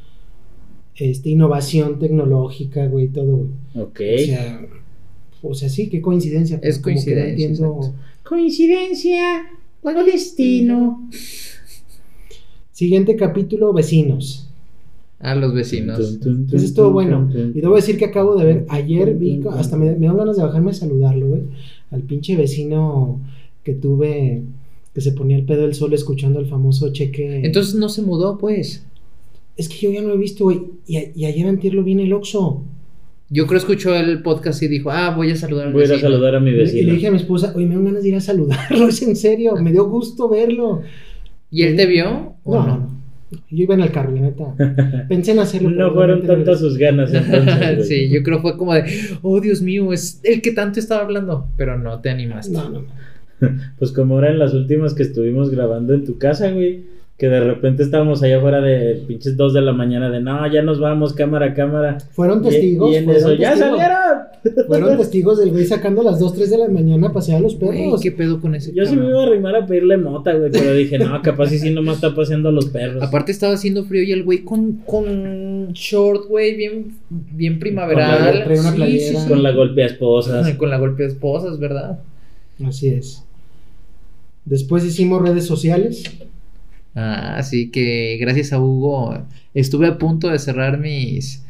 [0.97, 3.85] Este, innovación tecnológica, güey, todo, güey.
[3.85, 4.01] Ok.
[4.01, 4.67] O sea,
[5.43, 6.59] o sea, sí, qué coincidencia.
[6.63, 7.95] Es como que no coincidencia, entiendo-.
[8.23, 9.47] Coincidencia
[9.83, 11.09] o destino.
[12.73, 14.49] Siguiente capítulo, vecinos.
[15.21, 16.19] a los vecinos.
[16.53, 17.31] Ese estuvo bueno.
[17.33, 20.43] Y debo decir que acabo de ver, ayer vi, hasta me, me dan ganas de
[20.43, 21.43] bajarme a saludarlo, güey.
[21.91, 23.21] Al pinche vecino
[23.63, 24.43] que tuve,
[24.95, 27.45] que se ponía el pedo del sol escuchando el famoso cheque.
[27.45, 28.85] Entonces no se mudó, pues.
[29.57, 30.61] Es que yo ya no lo he visto, güey.
[30.87, 32.65] Y, a- y ayer antier lo vi en el Oxxo.
[33.31, 35.85] Yo creo que escuchó el podcast y dijo, ah, voy a saludar al Voy a
[35.87, 36.11] ir a vecino.
[36.11, 36.87] saludar a mi le- Y vecino.
[36.89, 39.17] le dije a mi esposa, oye, me dan ganas de ir a saludarlo, es en
[39.17, 40.83] serio, me dio gusto verlo.
[41.51, 42.35] ¿Y él te vio?
[42.45, 42.95] ¿o No, no, no.
[43.51, 44.55] Yo iba en el carro, la neta.
[45.09, 45.71] Pensé en hacerlo.
[45.71, 47.89] No fueron tantas sus ganas entonces.
[47.89, 48.85] sí, yo creo fue como de,
[49.23, 52.53] oh Dios mío, es el que tanto estaba hablando, pero no te animaste.
[52.53, 53.59] No, no, no.
[53.79, 56.85] Pues como eran las últimas que estuvimos grabando en tu casa, güey.
[57.17, 60.63] Que de repente estábamos allá afuera de pinches 2 de la mañana de no, ya
[60.63, 61.99] nos vamos, cámara, cámara.
[62.11, 62.93] Fueron testigos.
[62.93, 64.67] Y, en fueron eso, ¡ya salieron!
[64.67, 67.41] Fueron testigos del güey sacando a las 2, 3 de la mañana a pasear a
[67.41, 68.01] los Güey, perros.
[68.01, 70.75] ¿qué pedo con ese Yo sí me iba a arrimar a pedirle mota, güey, pero
[70.75, 73.01] dije, no, capaz y sí nomás está paseando a los perros.
[73.01, 78.39] Aparte estaba haciendo frío y el güey con, con short, güey, bien, bien Con primaveral.
[78.41, 79.25] la- trae una playera.
[79.29, 80.51] Con la golpea esposas.
[80.57, 82.01] Con la golpe de esposas, ¿verdad?
[82.67, 83.25] Así es.
[84.45, 86.03] Después hicimos redes sociales.
[86.95, 91.45] Ah, sí, que gracias a Hugo estuve a punto de cerrar mis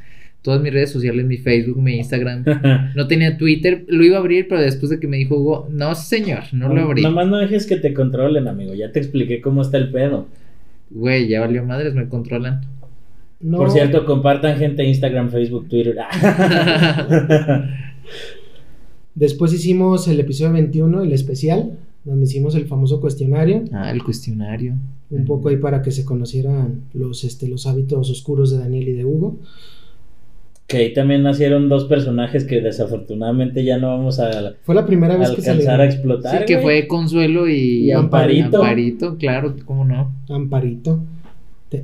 [0.44, 2.44] todas mis redes sociales, mi Facebook, mi Instagram.
[2.94, 5.94] No tenía Twitter, lo iba a abrir, pero después de que me dijo Hugo, no
[5.94, 7.02] señor, no lo abrí.
[7.02, 8.74] Nomás no dejes que te controlen, amigo.
[8.74, 10.26] Ya te expliqué cómo está el pedo.
[10.90, 12.60] Güey, ya valió madres, me controlan.
[13.40, 15.96] No, Por cierto, compartan gente Instagram, Facebook, Twitter.
[19.14, 23.64] Después hicimos el episodio 21, el especial, donde hicimos el famoso cuestionario.
[23.72, 24.74] Ah, el cuestionario.
[25.10, 28.92] Un poco ahí para que se conocieran los, este, los hábitos oscuros de Daniel y
[28.92, 29.36] de Hugo.
[30.66, 35.16] que ahí también nacieron dos personajes que desafortunadamente ya no vamos a Fue la primera
[35.16, 36.38] vez que se alcanzar a le explotar.
[36.40, 36.80] Sí, que güey.
[36.80, 38.56] fue Consuelo y, Y Amparito.
[38.62, 40.12] Amparito, claro, cómo no.
[40.28, 41.00] Amparito.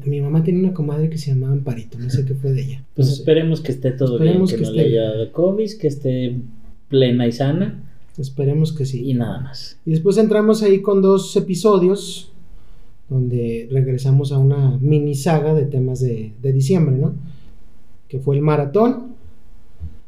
[0.06, 2.84] Mi mamá tenía una comadre que se llamaba Amparito, no sé qué fue de ella.
[2.94, 3.20] Pues No sé.
[3.22, 5.86] esperemos que esté todo Esperemos bien, que, que no le esté haya dado COVID, que
[5.88, 6.36] esté
[6.88, 7.82] plena y sana
[8.16, 9.08] Esperemos que sí.
[9.10, 9.78] y nada más.
[9.84, 12.30] Y después entramos ahí con dos episodios
[13.10, 17.14] donde regresamos a una mini saga de temas de, de diciembre, ¿no?
[18.08, 19.16] Que fue el maratón,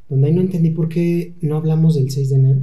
[0.08, 2.60] donde ahí no entendí por qué no hablamos del 6 de enero,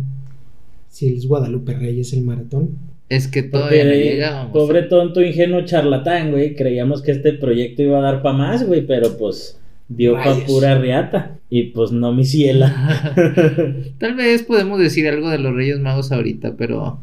[0.88, 2.70] si es Guadalupe Reyes el maratón.
[3.10, 4.54] Es que Porque todavía no eh, llegábamos.
[4.54, 8.86] pobre tonto ingenuo charlatán, güey, creíamos que este proyecto iba a dar para más, güey,
[8.86, 10.44] pero pues dio pa' Rayos.
[10.44, 13.14] pura riata y pues no mi ciela.
[13.98, 17.00] Tal vez podemos decir algo de los Reyes Magos ahorita, pero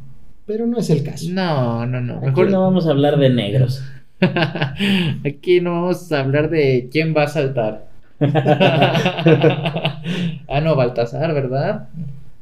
[0.47, 1.27] Pero no es el caso.
[1.31, 2.19] no, no, no.
[2.19, 3.83] Aquí Mejor no vamos a hablar de negros.
[5.25, 7.89] Aquí no vamos a hablar de quién va a saltar.
[10.49, 11.89] ah, no, Baltasar, ¿verdad?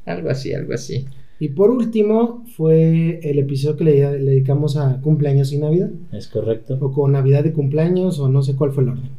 [0.07, 1.07] Algo así, algo así.
[1.41, 6.29] Y por último fue el episodio que le, le dedicamos a cumpleaños y Navidad, Es
[6.29, 6.79] correcto.
[6.81, 9.11] o con Navidad de cumpleaños, o no sé cuál fue el orden.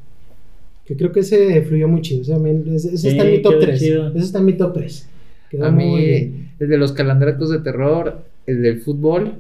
[0.85, 2.21] Que creo que ese fluyó muy chido.
[2.21, 2.33] Ese,
[2.75, 3.79] ese- ese Sí, está en mi top quedó 3.
[3.79, 4.07] chido.
[4.09, 5.09] Ese está en mi top 3.
[5.49, 9.35] Quedó A muy mí, el de los calandracos de terror, el del fútbol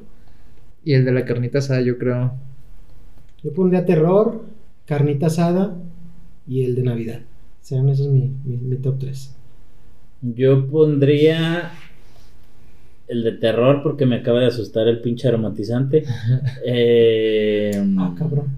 [0.83, 2.33] y el de la carnita asada, yo creo.
[3.43, 4.43] Yo pondría terror,
[4.85, 5.75] carnita asada
[6.47, 7.21] y el de Navidad.
[7.61, 9.35] Serán esos mi, mi, mi top 3.
[10.21, 11.71] Yo pondría
[13.07, 16.03] el de terror porque me acaba de asustar el pinche aromatizante.
[16.65, 18.57] Eh, Ah, cabrón.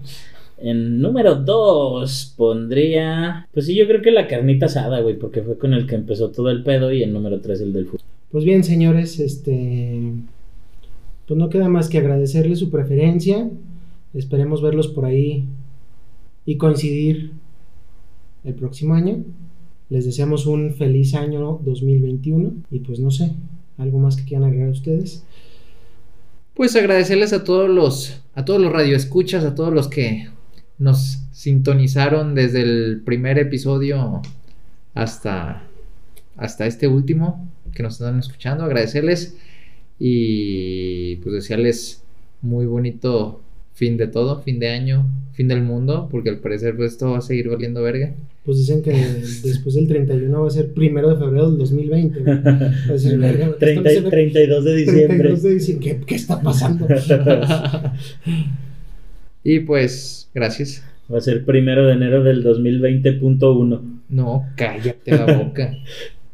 [0.58, 3.46] En número 2 pondría.
[3.52, 6.30] Pues sí, yo creo que la carnita asada, güey, porque fue con el que empezó
[6.30, 6.92] todo el pedo.
[6.92, 8.00] Y en número 3 el del fútbol.
[8.30, 10.12] Pues bien, señores, este.
[11.28, 13.50] Pues no queda más que agradecerles su preferencia.
[14.14, 15.46] Esperemos verlos por ahí
[16.46, 17.32] y coincidir
[18.44, 19.22] el próximo año.
[19.90, 22.54] Les deseamos un feliz año 2021.
[22.70, 23.32] Y pues no sé,
[23.76, 25.22] algo más que quieran agregar ustedes.
[26.54, 30.28] Pues agradecerles a todos los, a todos los radioescuchas, a todos los que
[30.78, 34.22] nos sintonizaron desde el primer episodio
[34.94, 35.62] hasta,
[36.38, 38.64] hasta este último que nos están escuchando.
[38.64, 39.36] Agradecerles
[39.98, 42.02] y pues desearles
[42.42, 43.40] muy bonito
[43.74, 47.18] fin de todo, fin de año, fin del mundo, porque al parecer pues esto va
[47.18, 48.12] a seguir valiendo verga.
[48.44, 48.90] Pues dicen que
[49.44, 52.20] después del 31 va a ser primero de febrero del 2020.
[52.20, 52.38] güey.
[52.42, 55.06] Va a decir, "Verga, esto no 30 se ve- 32 de diciembre.
[55.18, 55.88] 32 de diciembre.
[55.98, 56.86] ¿Qué, qué está pasando?
[59.44, 60.82] y pues gracias.
[61.12, 63.80] Va a ser primero de enero del 2020.1.
[64.10, 65.74] No, cállate la boca.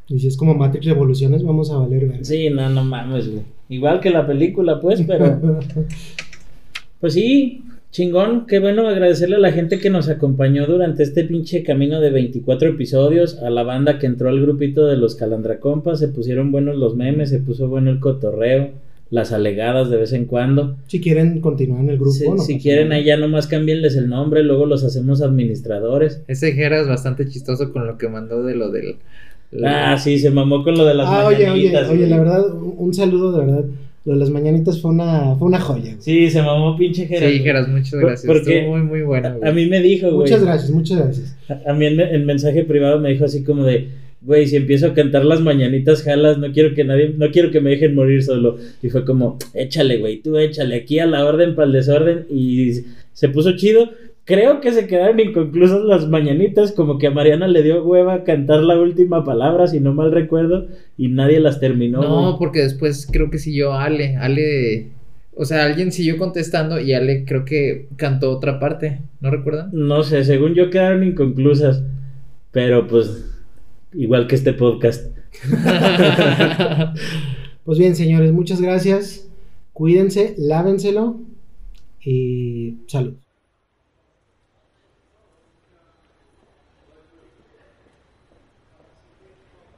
[0.09, 2.25] Y si es como Matrix Revoluciones, vamos a valer verga.
[2.25, 3.43] Sí, no, no mames, güey.
[3.69, 5.41] Igual que la película, pues, pero.
[7.01, 11.63] Pues sí, chingón, qué bueno agradecerle a la gente que nos acompañó durante este pinche
[11.63, 16.09] camino de 24 episodios, a la banda que entró al grupito de los Calandracompas, se
[16.09, 18.71] pusieron buenos los memes, se puso bueno el cotorreo,
[19.11, 20.77] las alegadas de vez en cuando.
[20.87, 23.97] Si quieren continuar en el grupo, Si, no si pasa quieren ahí ya nomás cámbienles
[23.97, 26.23] el nombre, luego los hacemos administradores.
[26.27, 28.97] Ese Jera es bastante chistoso con lo que mandó de lo del.
[29.65, 31.89] Ah, sí, se mamó con lo de las Ah, oye, oye, mañanitas.
[31.91, 33.65] oye, la verdad, un saludo de verdad.
[34.07, 35.83] Lo de las mañanitas fue una, fue una joya.
[35.93, 35.97] güey.
[36.01, 37.31] Sí, se mamó pinche Geras.
[37.33, 37.39] Sí.
[37.39, 38.27] Geras, muchas Por- gracias.
[38.27, 39.29] porque Estuvo muy, muy bueno.
[39.29, 39.51] A, güey.
[39.51, 40.19] a mí me dijo, güey.
[40.31, 41.37] Muchas gracias, muchas gracias.
[41.49, 43.89] A, a mí en, en mensaje privado me dijo así como de,
[44.21, 47.61] güey, si empiezo a cantar las mañanitas jalas, no quiero que nadie, no quiero que
[47.63, 48.59] me dejen morir solo.
[48.83, 52.27] Y fue como, échale, güey, tú échale aquí a la orden para el desorden.
[52.31, 52.73] Y
[53.15, 53.89] se puso chido.
[54.25, 58.61] Creo que se quedaron inconclusas las mañanitas, como que a Mariana le dio hueva cantar
[58.61, 62.01] la última palabra, si no mal recuerdo, y nadie las terminó.
[62.01, 62.39] No, güey.
[62.39, 64.17] porque después creo que siguió Ale.
[64.17, 64.93] Ale.
[65.37, 69.71] O sea, alguien siguió contestando y Ale creo que cantó otra parte, ¿no recuerdan?
[69.73, 71.83] No sé, según yo quedaron inconclusas.
[72.51, 73.27] Pero pues,
[73.93, 75.17] igual que este podcast.
[77.65, 79.27] Pues bien, señores, muchas gracias.
[79.73, 81.21] Cuídense, lávenselo
[82.05, 83.15] y salud.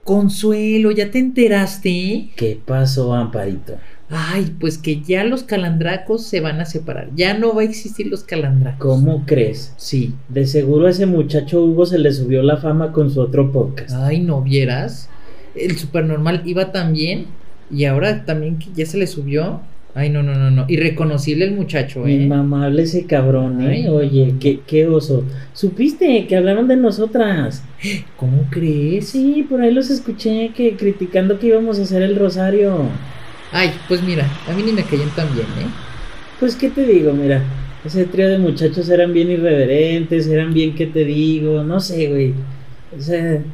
[0.07, 2.31] Consuelo, ¿ya te enteraste?
[2.37, 3.75] ¿Qué pasó, Amparito?
[4.09, 7.11] Ay, pues que ya los calandracos se van a separar.
[7.17, 8.79] Ya no va a existir los calandracos.
[8.79, 9.75] ¿Cómo crees?
[9.77, 10.15] Sí.
[10.29, 13.97] De seguro a ese muchacho Hugo se le subió la fama con su otro podcast.
[13.97, 15.09] Ay, ¿no vieras?
[15.57, 17.27] El supernormal iba tan bien
[17.69, 19.61] y ahora también que ya se le subió.
[19.99, 20.65] Ay, no, no, no, no.
[20.69, 22.13] Irreconocible el muchacho, ¿eh?
[22.13, 23.87] Inmamable ese cabrón, ¿eh?
[23.87, 23.89] Ay.
[23.89, 25.27] Oye, qué, qué oso.
[25.55, 27.67] ¿Supiste que hablaron de nosotras?
[28.17, 29.09] ¿Cómo crees?
[29.11, 33.01] Sí, por ahí los escuché que criticando que íbamos a hacer el rosario.
[33.51, 35.75] Ay, pues mira, a mí ni me caían tan bien, ¿eh?
[36.39, 37.15] Pues, ¿qué te digo?
[37.15, 41.65] Mira, ese trío de muchachos eran bien irreverentes, eran bien, ¿qué te digo?
[41.65, 42.35] No sé, güey.
[42.97, 43.47] O sea,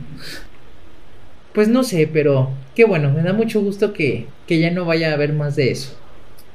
[1.52, 5.10] Pues no sé, pero qué bueno, me da mucho gusto que, que ya no vaya
[5.10, 6.01] a haber más de eso.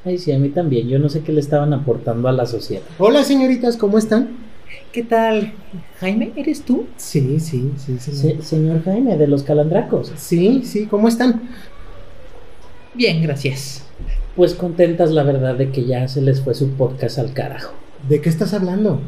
[0.07, 0.87] Ay, sí, a mí también.
[0.87, 2.83] Yo no sé qué le estaban aportando a la sociedad.
[2.97, 4.29] Hola, señoritas, ¿cómo están?
[4.91, 5.53] ¿Qué tal?
[5.99, 6.85] Jaime, ¿eres tú?
[6.97, 8.11] Sí, sí, sí, sí.
[8.13, 10.11] Se- señor Jaime, de los calandracos.
[10.15, 11.41] Sí, sí, ¿cómo están?
[12.93, 13.83] Bien, gracias.
[14.35, 17.73] Pues contentas, la verdad, de que ya se les fue su podcast al carajo.
[18.07, 18.99] ¿De qué estás hablando?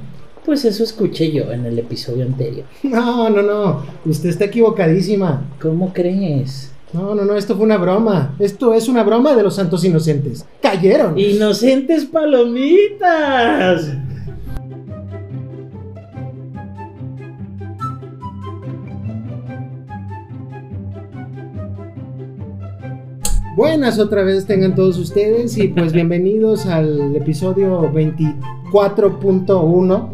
[0.45, 2.65] Pues eso escuché yo en el episodio anterior.
[2.83, 3.83] No, no, no.
[4.05, 5.43] Usted está equivocadísima.
[5.61, 6.71] ¿Cómo crees?
[6.91, 8.33] No, no, no, esto fue una broma.
[8.39, 10.43] Esto es una broma de los santos inocentes.
[10.59, 11.19] ¡Cayeron!
[11.19, 13.93] ¡Inocentes palomitas!
[23.55, 30.09] Buenas otra vez tengan todos ustedes y pues bienvenidos al episodio 24.1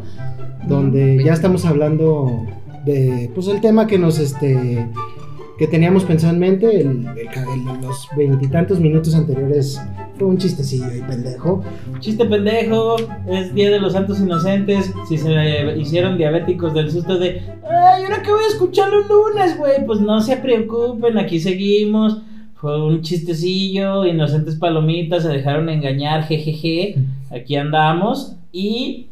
[0.68, 2.46] donde ya estamos hablando
[2.86, 4.90] de pues el tema que nos este
[5.58, 9.82] que teníamos pensado en mente el, el el- los veintitantos minutos anteriores
[10.18, 11.64] fue un chistecillo y pendejo
[12.00, 12.96] Chiste pendejo,
[13.28, 14.94] es Día de los Santos Inocentes.
[15.08, 19.58] Si se hicieron diabéticos del susto de, ay, ¿ahora qué voy a escuchar los lunes,
[19.58, 19.86] güey?
[19.86, 22.20] Pues no se preocupen, aquí seguimos.
[22.56, 26.96] Fue un chistecillo, inocentes palomitas, se dejaron engañar, jejeje.
[27.32, 28.36] Aquí andamos.
[28.52, 29.08] Y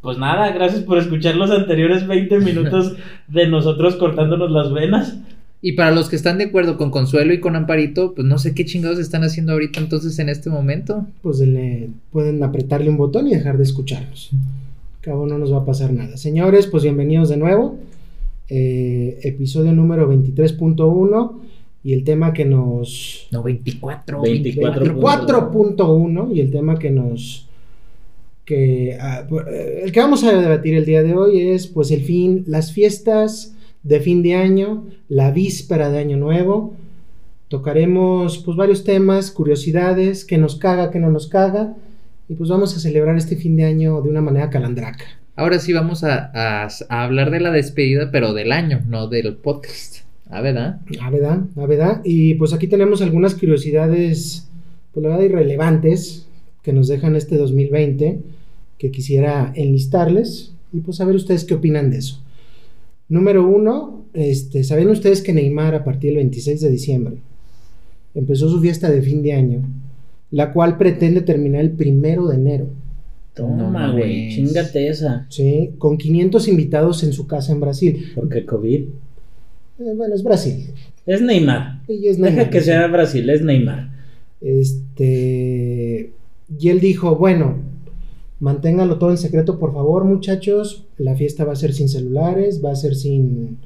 [0.00, 2.94] pues nada, gracias por escuchar los anteriores 20 minutos
[3.28, 5.18] de nosotros cortándonos las venas.
[5.62, 8.54] Y para los que están de acuerdo con Consuelo y con Amparito, pues no sé
[8.54, 11.06] qué chingados están haciendo ahorita entonces en este momento.
[11.22, 14.30] pues le pueden apretarle un botón y dejar de escucharnos
[15.06, 17.78] cabo no nos va a pasar nada señores pues bienvenidos de nuevo
[18.48, 21.32] Eh, episodio número 23.1
[21.82, 24.22] y el tema que nos No, 24.
[24.22, 25.00] 24.
[25.00, 27.48] 4.1 y el tema que nos
[28.44, 32.02] que ah, eh, el que vamos a debatir el día de hoy es pues el
[32.02, 33.55] fin las fiestas
[33.86, 36.74] de fin de año la víspera de año nuevo
[37.48, 41.74] tocaremos pues varios temas curiosidades que nos caga que no nos caga
[42.28, 45.04] y pues vamos a celebrar este fin de año de una manera calandraca
[45.38, 49.34] Ahora sí vamos a, a- a hablar de la despedida, pero del año, no del
[49.36, 49.96] podcast.
[50.30, 50.80] Ah, ¿verdad?
[50.98, 51.40] Ah, ¿verdad?
[51.58, 52.00] Ah, ¿verdad?
[52.04, 54.48] Y pues aquí tenemos algunas curiosidades,
[54.94, 56.26] pues la verdad, irrelevantes
[56.62, 58.18] que nos dejan este 2020
[58.78, 62.22] que quisiera enlistarles y pues a ver ustedes qué opinan de eso.
[63.08, 67.16] Número uno, este, ¿saben ustedes que Neymar a partir del 26 de diciembre
[68.14, 69.62] empezó su fiesta de fin de año,
[70.30, 72.66] la cual pretende terminar el primero de enero?
[73.34, 75.26] Toma, güey, chingate esa.
[75.28, 75.72] ¿sí?
[75.76, 78.12] Con 500 invitados en su casa en Brasil.
[78.14, 78.80] Porque COVID.
[78.80, 80.68] Eh, bueno, es Brasil.
[81.04, 81.82] Es Neymar.
[81.86, 82.64] Y es Deja Neymar, que sí.
[82.66, 83.90] sea Brasil, es Neymar.
[84.40, 86.12] Este.
[86.58, 87.58] Y él dijo: Bueno,
[88.40, 90.84] manténganlo todo en secreto, por favor, muchachos.
[90.98, 93.58] La fiesta va a ser sin celulares, va a ser sin,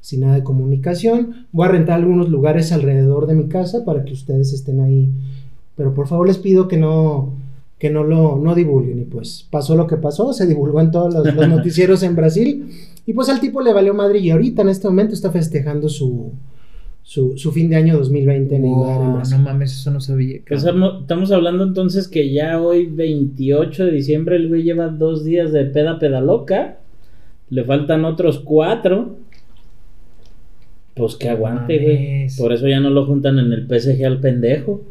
[0.00, 1.46] sin nada de comunicación.
[1.52, 5.10] Voy a rentar algunos lugares alrededor de mi casa para que ustedes estén ahí.
[5.76, 7.34] Pero por favor, les pido que no.
[7.78, 8.98] Que no lo no divulguen.
[8.98, 12.70] Y pues pasó lo que pasó, se divulgó en todos los, los noticieros en Brasil.
[13.06, 14.18] Y pues al tipo le valió madre.
[14.18, 16.32] Y ahorita en este momento está festejando su,
[17.08, 19.38] su, su fin de año 2020 Neymar en Brasil.
[19.38, 20.40] no mames, eso no sabía.
[20.46, 25.24] Pues, estamos- estamos hablando entonces que ya hoy, 28 de diciembre, el güey lleva dos
[25.24, 26.76] días de peda pedaloca.
[27.48, 29.16] Le faltan otros cuatro.
[30.94, 32.26] Pues que aguante, güey.
[32.36, 34.82] Por eso ya no lo juntan en el PSG al pendejo.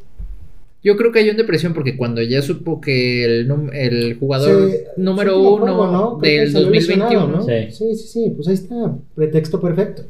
[0.83, 5.39] Yo creo que hay una depresión porque cuando ya supo que el, el jugador número
[5.39, 6.19] uno juego, ¿no?
[6.19, 7.41] Del salió 2021 lesionado, ¿no?
[7.43, 7.71] Sí.
[7.71, 10.01] Sí, sí, sí, pues ahí está, pretexto perfecto.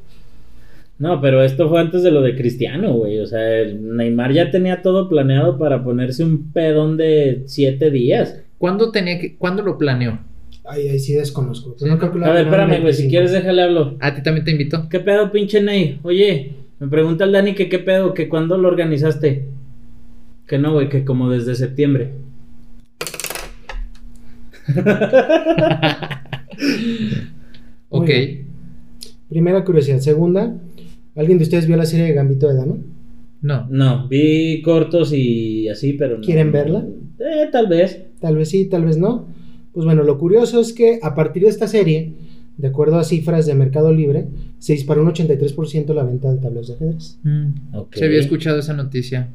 [1.00, 3.20] No, pero esto fue antes de lo de Cristiano, güey.
[3.20, 8.42] O sea, el Neymar ya tenía todo planeado para ponerse un pedón de siete días.
[8.58, 10.20] ¿Cuándo tenía que, cuándo lo planeó?
[10.66, 11.76] Ay, ahí sí desconozco.
[11.78, 11.86] Sí.
[11.86, 12.94] No A ver, espérame, güey.
[12.94, 13.10] Si 25.
[13.10, 13.96] quieres, déjale hablo.
[14.00, 14.90] ¿A ti también te invitó?
[14.90, 16.00] ¿Qué pedo, pinche Ney?
[16.04, 19.46] Oye, me pregunta el Dani que qué pedo, que cuándo lo organizaste.
[20.48, 22.14] Que no, güey, que como desde septiembre.
[27.90, 28.10] Ok.
[29.30, 30.00] Primera curiosidad.
[30.00, 30.54] Segunda,
[31.18, 32.76] ¿alguien de ustedes vio la serie de Gambito de Dama?
[33.42, 33.68] No.
[33.70, 36.24] No, vi cortos y así, pero no.
[36.24, 36.86] ¿Quieren verla?
[37.20, 38.04] Eh, tal vez.
[38.20, 39.28] Tal vez sí, tal vez no.
[39.74, 42.14] Pues bueno, lo curioso es que a partir de esta serie,
[42.58, 44.26] de acuerdo a cifras de Mercado Libre,
[44.58, 47.20] se disparó un 83% la venta de tableros de ajedrez.
[47.24, 47.76] Mm.
[47.76, 47.96] Ok.
[47.96, 49.30] Se había escuchado esa noticia.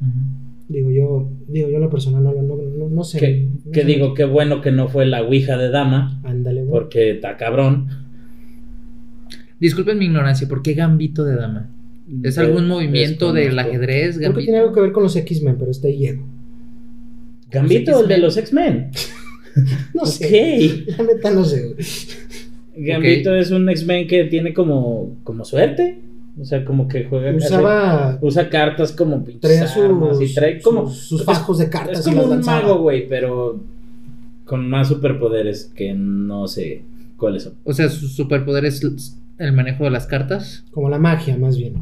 [0.69, 3.19] Digo yo, digo yo la persona no, no, no, no sé.
[3.19, 3.87] Que, No que sé.
[3.87, 6.73] digo, qué bueno que no fue la Ouija de Dama, Ándale, güey.
[6.73, 7.87] porque está cabrón.
[9.63, 11.71] Disculpen mi ignorancia, ¿por qué gambito de dama?
[12.25, 14.19] ¿Es algún movimiento del ajedrez?
[14.19, 16.25] Creo que tiene algo que ver con los X-Men, pero está ahí llego.
[17.51, 18.91] Gambito, el de los X-Men.
[19.95, 20.85] No sé.
[20.97, 22.87] La neta no sé, güey.
[22.87, 25.99] Gambito es un X-Men que tiene como, como suerte.
[26.41, 27.37] O sea, como que juega.
[27.37, 28.09] Usaba.
[28.13, 30.89] hace- usa cartas como pinches sus, y trae como.
[30.89, 32.01] sus, sus fajos de cartas.
[32.01, 32.63] Es y como las un lanzaba.
[32.63, 33.61] mago, güey, pero
[34.47, 36.81] con más superpoderes que no sé
[37.19, 37.53] cuáles son.
[37.65, 38.81] O sea, su superpoder es
[39.39, 40.65] el manejo de las cartas.
[40.71, 41.75] Como la magia, más bien.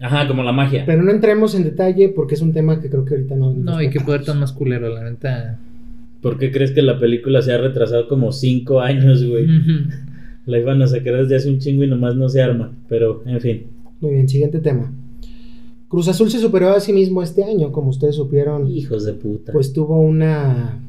[0.00, 0.84] Ajá, como la magia.
[0.84, 3.52] Pero no entremos en detalle porque es un tema que creo que ahorita no.
[3.52, 5.58] No, y qué poder tan más culero, la neta.
[6.20, 9.46] ¿Por qué crees que la película se ha retrasado como 5 años, güey?
[10.46, 12.72] La iban a sacar desde hace un chingo y nomás no se arma.
[12.88, 13.62] Pero, en fin.
[14.00, 14.92] Muy bien, siguiente tema.
[15.88, 18.66] Cruz Azul se superó a sí mismo este año, como ustedes supieron.
[18.66, 19.52] Hijos de puta.
[19.52, 20.80] Pues tuvo una.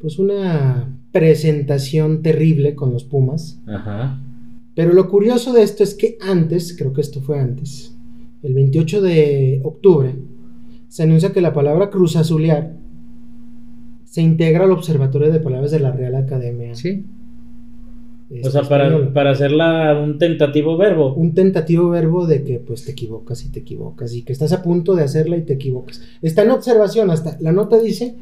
[0.00, 3.60] Pues una presentación terrible con los Pumas.
[3.66, 4.20] Ajá.
[4.80, 7.94] Pero lo curioso de esto es que antes, creo que esto fue antes,
[8.42, 10.14] el 28 de octubre,
[10.88, 12.72] se anuncia que la palabra Cruz Azulear
[14.06, 16.74] se integra al Observatorio de Palabras de la Real Academia.
[16.74, 17.04] Sí.
[18.30, 21.12] este, O sea, para, para hacerla un tentativo verbo.
[21.12, 24.62] un tentativo verbo de que pues te equivocas y te equivocas y que estás a
[24.62, 26.00] punto de hacerla y te equivocas.
[26.22, 28.14] Está en observación, hasta la nota dice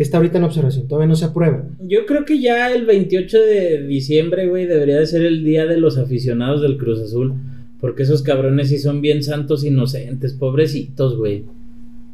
[0.00, 1.62] que está ahorita en observación, todavía no se aprueba.
[1.86, 5.76] Yo creo que ya el 28 de diciembre, güey, debería de ser el día de
[5.76, 7.34] los aficionados del Cruz Azul.
[7.82, 11.44] Porque esos cabrones sí son bien santos inocentes, pobrecitos, güey.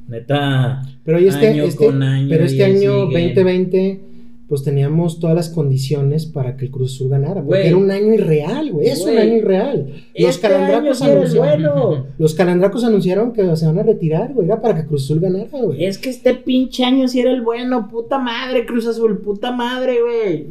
[0.08, 0.82] Neta.
[1.04, 2.74] Pero hoy este, Año este- con año pero y este año
[3.08, 3.34] siguen.
[3.34, 4.00] 2020
[4.48, 8.14] pues teníamos todas las condiciones para que el Cruz Azul ganara, porque era un año
[8.14, 9.86] irreal, güey, es un año irreal.
[10.14, 12.06] Los Este año calandracos sí era el anunciaron, bueno.
[12.18, 15.48] los calandracos anunciaron que se van a retirar, güey, era para que Cruz Azul ganara,
[15.50, 15.84] güey.
[15.84, 19.96] Es que este pinche año sí era el bueno, puta madre, Cruz Azul, puta madre,
[20.00, 20.46] güey.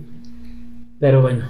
[0.99, 1.43] Pero bueno,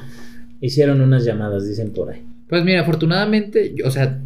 [0.61, 2.21] hicieron unas llamadas, dicen por ahí.
[2.47, 4.21] Pues mira, afortunadamente, yo- o sea,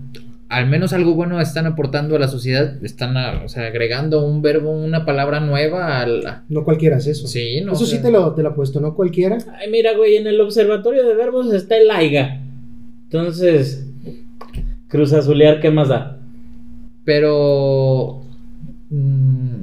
[0.50, 4.42] al menos algo bueno están aportando a la sociedad, están a- o sea, agregando un
[4.42, 6.44] verbo, una palabra nueva a la...
[6.50, 7.28] No cualquiera hace eso.
[7.28, 7.74] Sí, no.
[7.74, 9.38] eso o sí te lo, te lo apuesto, no cualquiera.
[9.60, 12.42] Ay, mira, güey, en el observatorio de verbos está el AIGA.
[13.06, 13.86] Entonces,
[14.88, 16.18] Cruz Azulear, ¿qué más da?
[17.06, 18.24] Pero...
[18.90, 19.62] mm,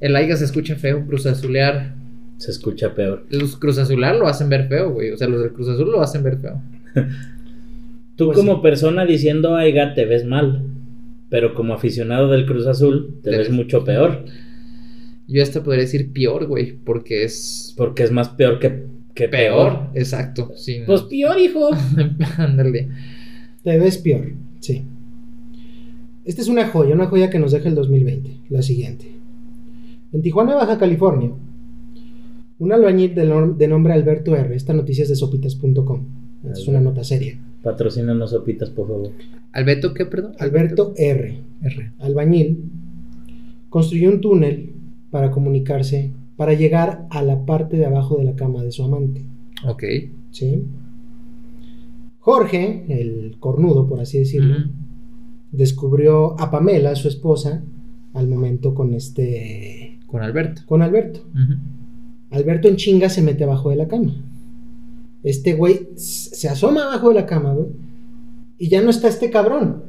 [0.00, 1.94] el Aiga se escucha feo, Cruz Azulear.
[2.36, 3.26] Se escucha peor.
[3.30, 5.10] Los Cruz Azular lo hacen ver feo, güey.
[5.12, 6.60] O sea, los del Cruz Azul lo hacen ver feo.
[8.16, 8.60] Tú Pues como sí.
[8.62, 10.66] persona diciendo AIGA te ves mal.
[11.30, 14.24] Pero como aficionado del Cruz Azul, te Te ves ves- mucho peor.
[15.26, 19.72] Yo hasta podría decir peor, güey, porque es Porque es más peor que, que peor.
[19.72, 19.88] peor.
[19.94, 20.52] Exacto.
[20.54, 20.86] Sí, no.
[20.86, 21.70] Pues peor, hijo.
[22.38, 22.88] Ándale.
[23.62, 24.82] Te ves peor, sí.
[26.24, 28.30] Esta es una joya, una joya que nos deja el 2020.
[28.50, 29.06] La siguiente.
[30.12, 31.32] En Tijuana, Baja California,
[32.58, 34.54] un albañil de, nom- de nombre Alberto R.
[34.54, 36.06] Esta noticia es de sopitas.com.
[36.44, 37.38] Esta es una nota seria.
[37.64, 39.10] Patrocínanos sopitas, por favor.
[39.52, 40.34] ¿Alberto qué, perdón?
[40.38, 41.38] Alberto R.
[41.62, 41.92] R.
[41.98, 42.70] albañil,
[43.70, 44.74] construyó un túnel
[45.10, 49.24] para comunicarse, para llegar a la parte de abajo de la cama de su amante.
[49.66, 49.82] Ok.
[50.30, 50.64] ¿sí?
[52.18, 54.56] Jorge, el cornudo, por así decirlo,
[55.50, 57.64] descubrió a Pamela, su esposa,
[58.12, 59.98] al momento con este.
[60.06, 60.62] Con Alberto.
[60.66, 61.20] con Alberto.
[62.30, 64.14] Alberto en chinga se mete abajo de la cama.
[65.24, 67.68] Este güey se asoma abajo de la cama, güey.
[68.58, 69.82] Y ya no está este cabrón.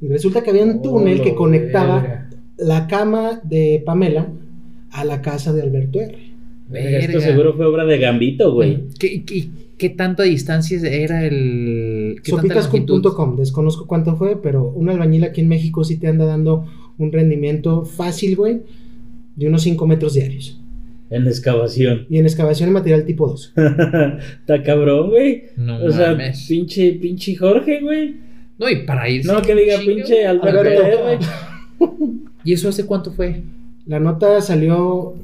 [0.00, 2.30] Y resulta que había un túnel que conectaba verga.
[2.58, 4.28] la cama de Pamela
[4.90, 6.16] a la casa de Alberto R.
[6.68, 8.84] Verga, Esto seguro fue obra de Gambito, güey.
[8.98, 12.20] ¿Qué, qué, qué tanta distancia era el.
[12.22, 16.66] Sopitas.com, desconozco cuánto fue, pero un albañil aquí en México sí te anda dando
[16.98, 18.62] un rendimiento fácil, güey,
[19.36, 20.60] de unos 5 metros diarios.
[21.10, 22.06] En excavación.
[22.08, 23.54] Y en excavación en material tipo 2.
[24.40, 25.44] Está cabrón, güey.
[25.56, 26.46] No o sea, mames.
[26.48, 28.16] pinche, pinche Jorge, güey.
[28.58, 29.30] No, y para irse.
[29.30, 30.26] No, que diga pinche.
[30.26, 31.08] Alberto Alberto.
[31.08, 31.18] R.
[32.44, 33.42] ¿Y eso hace cuánto fue?
[33.86, 35.14] La nota salió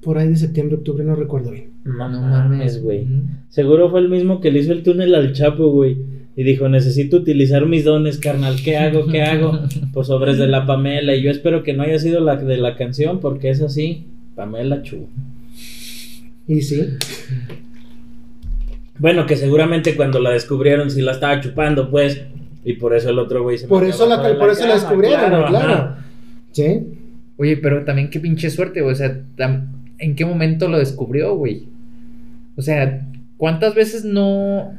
[0.00, 1.70] por ahí de septiembre, octubre, no recuerdo bien.
[1.84, 3.04] No, mames, güey.
[3.04, 3.44] Mm.
[3.48, 5.96] Seguro fue el mismo que le hizo el túnel al Chapo, güey.
[6.36, 8.56] Y dijo, necesito utilizar mis dones, carnal.
[8.62, 9.06] ¿Qué hago?
[9.06, 9.60] ¿Qué hago?
[9.92, 11.14] Pues sobres de la Pamela.
[11.14, 14.06] Y yo espero que no haya sido la de la canción, porque es así.
[14.34, 15.06] Pamela Chu.
[16.46, 16.86] Y sí,
[18.98, 22.20] Bueno, que seguramente cuando la descubrieron sí la estaba chupando, pues.
[22.64, 25.96] Y por eso el otro güey se por eso la, por eso la descubrieron, claro.
[26.52, 26.80] Sí.
[27.36, 28.92] Oye, pero también qué pinche suerte, güey.
[28.92, 29.20] O sea,
[29.98, 31.64] ¿en qué momento lo descubrió, güey?
[32.56, 33.06] O sea,
[33.36, 34.72] ¿cuántas veces no.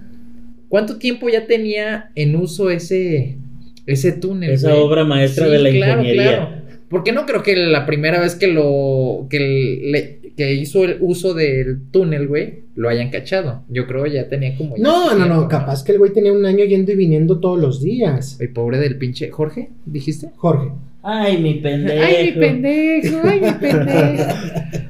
[0.69, 3.37] ¿Cuánto tiempo ya tenía en uso ese.
[3.85, 4.51] ese túnel?
[4.51, 4.81] Esa güey?
[4.81, 6.37] obra maestra Sí, de la claro, ingeniería.
[6.37, 6.64] claro.
[6.95, 9.27] Porque no creo que la primera vez que lo.
[9.29, 13.63] que, le- que hizo el uso del túnel, güey, lo hayan cachado.
[13.67, 14.77] Yo creo ya tenía como.
[14.77, 17.59] ya No, no, no, capaz que el güey tenía un año yendo y viniendo todos
[17.59, 18.39] los días.
[18.39, 19.29] El pobre del pinche.
[19.29, 19.71] ¿Jorge?
[19.85, 20.29] ¿Dijiste?
[20.37, 20.71] Jorge.
[21.03, 22.01] Ay, mi pendejo.
[22.01, 24.23] Ay, mi pendejo, ay, mi pendejo.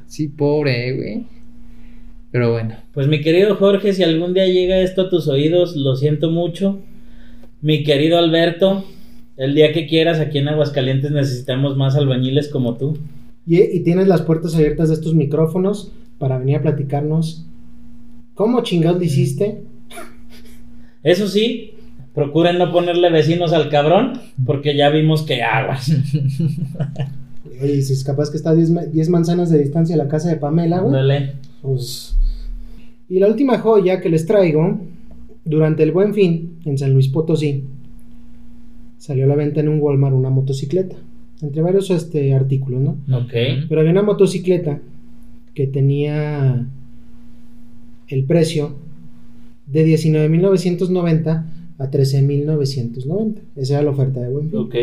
[0.06, 1.24] Sí, pobre, güey.
[2.32, 2.76] Pero bueno.
[2.94, 6.80] Pues mi querido Jorge, si algún día llega esto a tus oídos, lo siento mucho.
[7.62, 8.86] Mi querido Alberto,
[9.38, 12.98] el día que quieras, aquí en Aguascalientes necesitamos más albañiles como tú.
[13.46, 17.46] Y, y tienes las puertas abiertas de estos micrófonos para venir a platicarnos
[18.34, 19.62] cómo chingados hiciste.
[21.04, 21.72] Eso sí,
[22.14, 24.14] procuren no ponerle vecinos al cabrón,
[24.46, 25.92] porque ya vimos que aguas.
[27.62, 30.08] Oye, si es capaz que está a 10 ma- 10 manzanas de distancia a la
[30.08, 30.88] casa de Pamela, güey.
[30.96, 31.34] Ándale.
[31.62, 32.18] Pues...
[33.08, 34.80] Y la última joya que les traigo,
[35.46, 37.64] durante el Buen Fin, en San Luis Potosí,
[38.98, 40.96] salió a la venta en un Walmart una motocicleta,
[41.42, 42.98] entre varios este, artículos, ¿no?
[43.18, 43.34] Ok.
[43.68, 44.80] Pero había una motocicleta
[45.54, 46.68] que tenía
[48.08, 48.76] el precio
[49.68, 51.46] de 19.990
[51.78, 53.36] a 13.990.
[53.56, 54.56] Esa era la oferta de Buen.
[54.56, 54.76] Ok.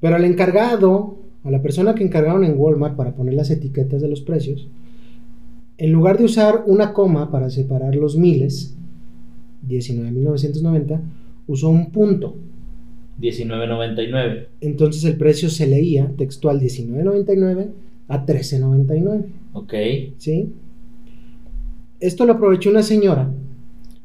[0.00, 4.08] Pero al encargado, a la persona que encargaron en Walmart para poner las etiquetas de
[4.08, 4.68] los precios,
[5.78, 8.76] en lugar de usar una coma para separar los miles,
[9.68, 11.00] 19.990,
[11.46, 12.36] usó un punto.
[13.22, 14.46] 19.99.
[14.60, 17.68] Entonces el precio se leía textual 19.99
[18.08, 19.24] a 13.99.
[19.54, 19.74] Ok.
[20.18, 20.52] ¿Sí?
[22.00, 23.30] Esto lo aprovechó una señora,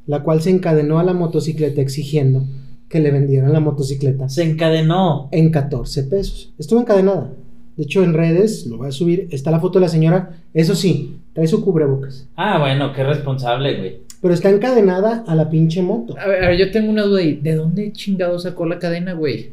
[0.05, 2.45] la cual se encadenó a la motocicleta exigiendo
[2.89, 5.28] que le vendieran la motocicleta Se encadenó.
[5.32, 6.53] en 14 pesos.
[6.57, 7.34] Estuvo encadenada.
[7.76, 10.39] De hecho, en redes, lo voy a subir, está la foto de la señora.
[10.53, 12.28] Eso sí, trae su cubrebocas.
[12.36, 14.07] Ah, bueno, qué responsable, güey.
[14.28, 16.15] Pero está encadenada a la pinche moto.
[16.19, 17.39] A ver, a ver, yo tengo una duda ahí.
[17.41, 19.51] ¿De dónde chingado sacó la cadena, güey?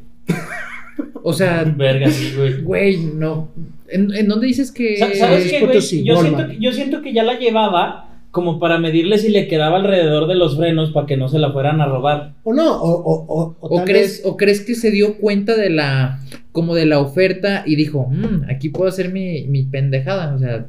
[1.22, 2.62] O sea, Verga, sí, güey.
[2.62, 3.48] güey, no.
[3.88, 4.96] ¿En, en dónde dices que.?
[4.98, 5.68] Sa- ¿Sabes es qué, güey?
[5.72, 6.50] Potosí, Yo siento, Walmart.
[6.58, 10.34] que- yo siento que ya la llevaba como para medirle si le quedaba alrededor de
[10.34, 12.34] los frenos para que no se la fueran a robar.
[12.42, 15.16] O no, o, o, o, o ¿O tal crees, vez- ¿O crees que se dio
[15.18, 16.18] cuenta de la.
[16.52, 20.34] como de la oferta y dijo, "Mm, aquí puedo hacer mi, mi pendejada?
[20.34, 20.66] O sea.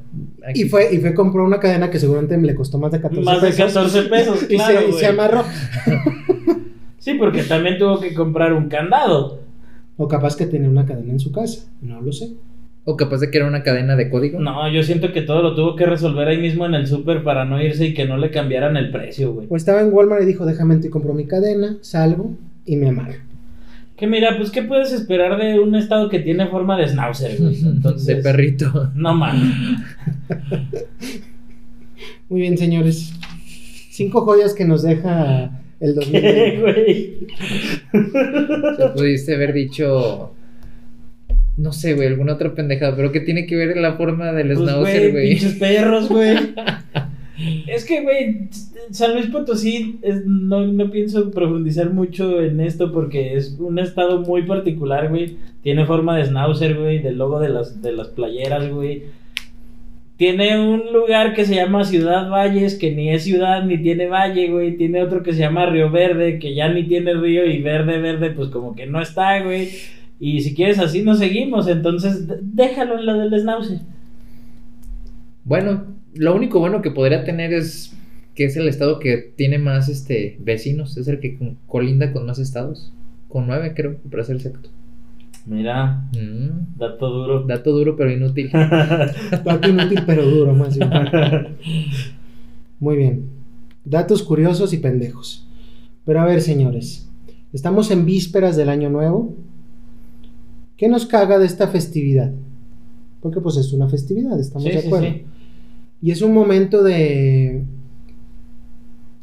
[0.48, 3.24] aquí- Y fue, y fue compró una cadena que seguramente le costó más de 14
[3.26, 3.74] Más de pesos.
[3.74, 5.44] 14 pesos, y, claro, se, y se amarró.
[7.00, 9.40] Sí, porque también tuvo que comprar un candado.
[9.98, 11.68] O capaz que tenía una cadena en su casa.
[11.82, 12.32] No lo sé.
[12.88, 14.40] O capaz de que era una cadena de código.
[14.40, 17.44] No, yo siento que todo lo tuvo que resolver ahí mismo en el súper para
[17.44, 19.48] no irse y que no le cambiaran el precio, güey.
[19.50, 22.90] O estaba en Walmart y dijo, déjame entrar y compro mi cadena, salgo y me
[22.90, 23.16] amarro.
[23.98, 27.60] Que mira, pues, ¿qué puedes esperar de un estado que tiene forma de schnauzer, güey?
[27.66, 28.92] Entonces, de perrito.
[28.94, 29.52] No mames.
[32.30, 33.14] Muy bien, señores.
[33.90, 36.62] Cinco joyas que nos deja el ¿Qué, 2020.
[36.62, 37.18] güey?
[38.78, 40.35] Se pudiste haber dicho.
[41.58, 44.60] No sé, güey, alguna otra pendejada, pero ¿qué tiene que ver la forma del Pues,
[44.60, 45.30] schnauzer, güey?
[45.30, 46.36] Pinches perros, güey.
[47.68, 48.50] es que, güey,
[48.92, 54.20] San Luis Potosí, es- no, no pienso profundizar mucho en esto porque es un estado
[54.22, 55.38] muy particular, güey.
[55.64, 59.04] Tiene forma de schnauzer, güey, del logo de las, de las playeras, güey.
[60.18, 64.50] Tiene un lugar que se llama Ciudad Valles, que ni es ciudad ni tiene valle,
[64.50, 64.78] güey.
[64.78, 68.32] Tiene otro que se llama Río Verde, que ya ni tiene río y verde, verde,
[68.32, 69.70] pues como que no está, güey.
[70.20, 73.80] Y si quieres así nos seguimos, entonces déjalo en la del schnauzer.
[75.44, 77.94] Bueno, lo único bueno que podría tener es
[78.34, 81.38] que es el estado que tiene más este vecinos, es el que
[81.68, 82.92] colinda con más estados,
[83.30, 84.70] con nueve creo, para ser exacto.
[85.46, 87.44] Mira, Mm, dato duro.
[87.44, 88.50] dato duro pero inútil.
[89.46, 90.90] Dato inútil pero duro, más bien.
[92.80, 93.26] Muy bien.
[93.84, 95.48] Datos curiosos y pendejos.
[96.04, 97.08] Pero a ver, señores.
[97.54, 99.36] Estamos en vísperas del año nuevo.
[100.78, 102.32] ¿Qué nos caga de esta festividad?
[103.22, 105.08] Porque pues es una festividad, estamos Sí, de acuerdo.
[105.08, 105.24] sí.
[106.02, 107.64] Y es un momento de,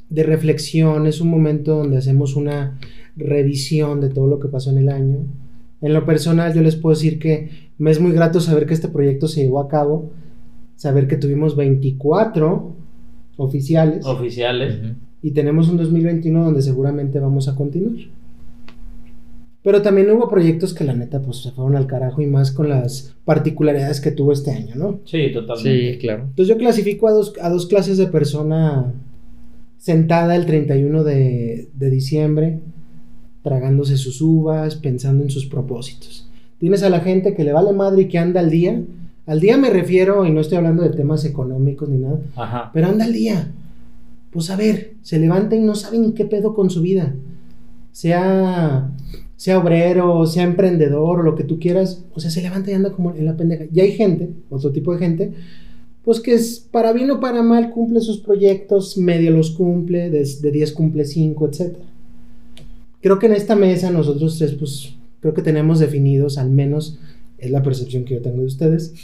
[0.09, 2.79] de reflexión, es un momento donde hacemos una
[3.17, 5.19] revisión de todo lo que pasó en el año.
[5.81, 8.89] En lo personal, yo les puedo decir que me es muy grato saber que este
[8.89, 10.11] proyecto se llevó a cabo,
[10.77, 12.75] saber que tuvimos 24
[13.37, 14.79] oficiales Oficiales.
[15.23, 17.97] Y tenemos un 2021 donde seguramente vamos a continuar.
[19.63, 22.69] Pero también hubo proyectos que la neta pues se fueron al carajo y más con
[22.69, 24.99] las particularidades que tuvo este año, ¿no?
[25.05, 25.93] Sí, totalmente.
[25.93, 26.25] Sí, claro.
[26.25, 28.93] Entonces yo clasifico a dos, a dos clases de persona
[29.79, 32.59] sentada el 31 de, de diciembre,
[33.43, 36.29] tragándose sus uvas, pensando en sus propósitos.
[36.59, 38.81] Tienes a la gente que le vale madre y que anda al día.
[39.27, 42.71] Al día me refiero, y no estoy hablando de temas económicos ni nada, Ajá.
[42.75, 43.51] pero anda al día.
[44.33, 47.15] Pues a ver, se levanta y no saben ni qué pedo con su vida.
[47.93, 48.91] Sea,
[49.43, 52.05] sea obrero, sea emprendedor o lo que tú quieras.
[52.14, 53.64] O sea, se levanta y anda como en la pendeja.
[53.74, 55.32] Y hay gente, otro tipo de gente,
[56.05, 60.24] pues que es para bien o para mal cumple sus proyectos, medio los cumple, de,
[60.40, 61.74] de 10 cumple 5, etc.
[63.01, 67.01] Creo que en esta mesa nosotros tres, pues creo que tenemos definidos, al menos
[67.36, 68.95] es la percepción que yo tengo de ustedes,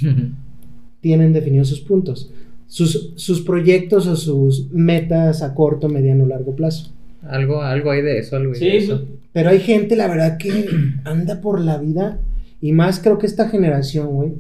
[1.01, 2.31] tienen definidos sus puntos,
[2.69, 6.93] sus, sus proyectos o sus metas a corto, mediano, largo plazo.
[7.23, 9.05] algo, algo hay de eso, algo hay Sí, de eso.
[9.39, 10.67] Pero hay gente, la verdad, que
[11.05, 12.19] anda por la vida
[12.61, 14.33] y más creo que esta generación, güey.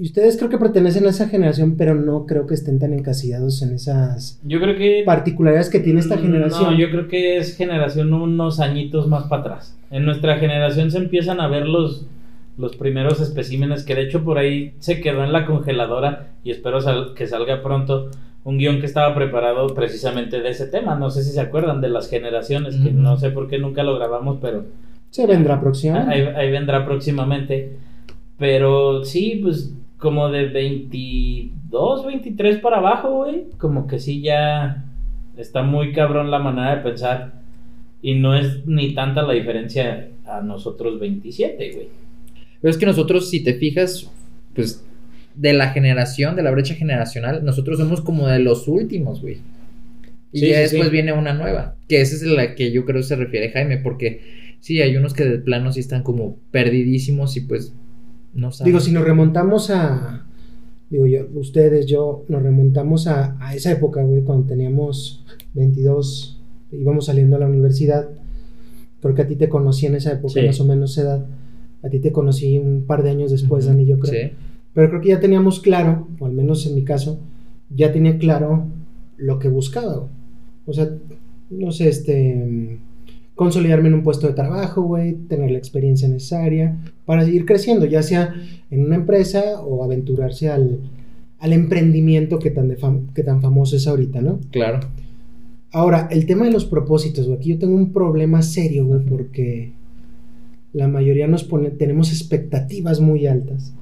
[0.00, 3.62] Y ustedes creo que pertenecen a esa generación, pero no creo que estén tan encasillados
[3.62, 5.04] en esas yo creo que.
[5.06, 6.72] particularidades que tiene esta generación.
[6.72, 9.78] No, yo creo que es generación unos años más para atrás.
[9.92, 12.04] En nuestra generación se empiezan a ver los,
[12.58, 16.80] los primeros especímenes que de hecho por ahí se quedó en la congeladora y espero
[16.80, 18.10] sal- que salga pronto
[18.46, 20.94] un guion que estaba preparado precisamente de ese tema.
[20.94, 23.98] No sé si se acuerdan de las generaciones, que no sé por qué nunca lo
[23.98, 24.64] grabamos, pero
[25.10, 26.14] Se vendrá próximamente.
[26.14, 27.76] ahí, ahí vendrá próximamente.
[28.38, 33.46] Pero sí, pues como de 22, 23 para abajo, güey.
[33.58, 34.84] Como que sí ya
[35.36, 37.32] está muy cabrón la manera de pensar.
[38.00, 41.88] Y no es ni tanta la diferencia a nosotros 27, güey.
[42.60, 44.08] Pero es que nosotros, si te fijas,
[44.54, 44.86] pues
[45.36, 49.38] de la generación, de la brecha generacional, nosotros somos como de los últimos, güey.
[50.32, 50.90] Y Sí, ya sí, después sí.
[50.92, 51.76] viene una nueva.
[51.88, 54.20] Que esa es la que yo creo se refiere Jaime, porque
[54.60, 57.72] sí, hay unos que de plano sí están como perdidísimos y pues
[58.34, 58.72] no saben.
[58.72, 60.26] Digo, si nos remontamos a.
[60.90, 65.24] Digo yo, ustedes, yo, nos remontamos a, a esa época, güey, cuando teníamos
[65.54, 66.40] 22,
[66.72, 68.08] íbamos saliendo a la universidad.
[69.02, 71.26] Creo que a ti te conocí en esa época, más o menos edad.
[71.82, 74.30] A ti te conocí un par de años después, Ujú, Dani, yo creo.
[74.76, 77.18] Pero creo que ya teníamos claro, o al menos en mi caso,
[77.74, 78.66] ya tenía claro
[79.16, 80.06] lo que buscaba.
[80.66, 80.90] O sea,
[81.50, 82.78] no sé, este.
[83.34, 88.02] Consolidarme en un puesto de trabajo, güey, tener la experiencia necesaria para seguir creciendo, ya
[88.02, 88.34] sea
[88.70, 90.78] en una empresa o aventurarse al,
[91.38, 94.40] al emprendimiento que tan, de fam- que tan famoso es ahorita, ¿no?
[94.50, 94.80] Claro.
[95.70, 99.72] Ahora, el tema de los propósitos, güey, aquí yo tengo un problema serio, güey, porque
[100.72, 103.74] la mayoría nos pone, tenemos expectativas muy altas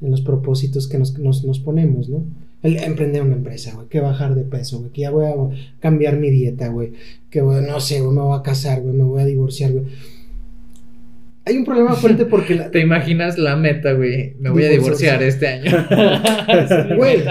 [0.00, 2.24] en los propósitos que nos, nos, nos ponemos, ¿no?
[2.62, 5.34] El emprender una empresa, güey, que bajar de peso, güey, que ya voy a
[5.80, 6.92] cambiar mi dieta, güey,
[7.30, 9.84] que no sé, me voy a casar, güey, me voy a divorciar, güey.
[11.50, 14.34] Hay un problema fuerte porque la, ¿Te imaginas la meta, güey?
[14.38, 15.86] Me voy a divorciar este año.
[16.96, 17.22] güey,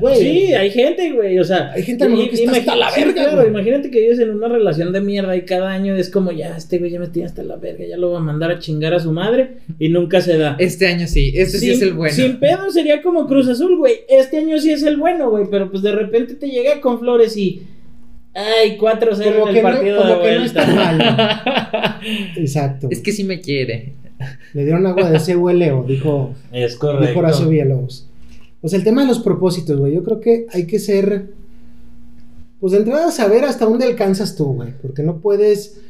[0.00, 1.38] güey, Sí, hay gente, güey.
[1.38, 3.90] O sea, hay gente a lo mejor que está hasta la sí, verga, claro, imagínate
[3.90, 6.90] que vives en una relación de mierda y cada año es como, ya, este güey
[6.90, 9.12] ya me tiene hasta la verga, ya lo va a mandar a chingar a su
[9.12, 10.56] madre y nunca se da.
[10.58, 12.14] Este año sí, este sí es el bueno.
[12.14, 14.00] Sin pedo sería como Cruz Azul, güey.
[14.08, 15.46] Este año sí es el bueno, güey.
[15.50, 17.62] Pero pues de repente te llega con flores y.
[18.34, 20.62] Ay, 4-0 Como en que el no- partido como de que no vuelta.
[20.62, 22.00] está mal.
[22.36, 22.88] Exacto.
[22.90, 23.92] es que sí me quiere.
[24.54, 27.18] Le dieron agua de ese Leo, dijo, Es dijo correcto.
[27.18, 28.08] Horacio Villalobos.
[28.64, 29.94] Sea, el tema de los propósitos, güey.
[29.94, 31.26] Yo creo que hay que ser.
[32.60, 34.70] Pues de entrada saber hasta dónde alcanzas tú, güey.
[34.80, 35.80] Porque no puedes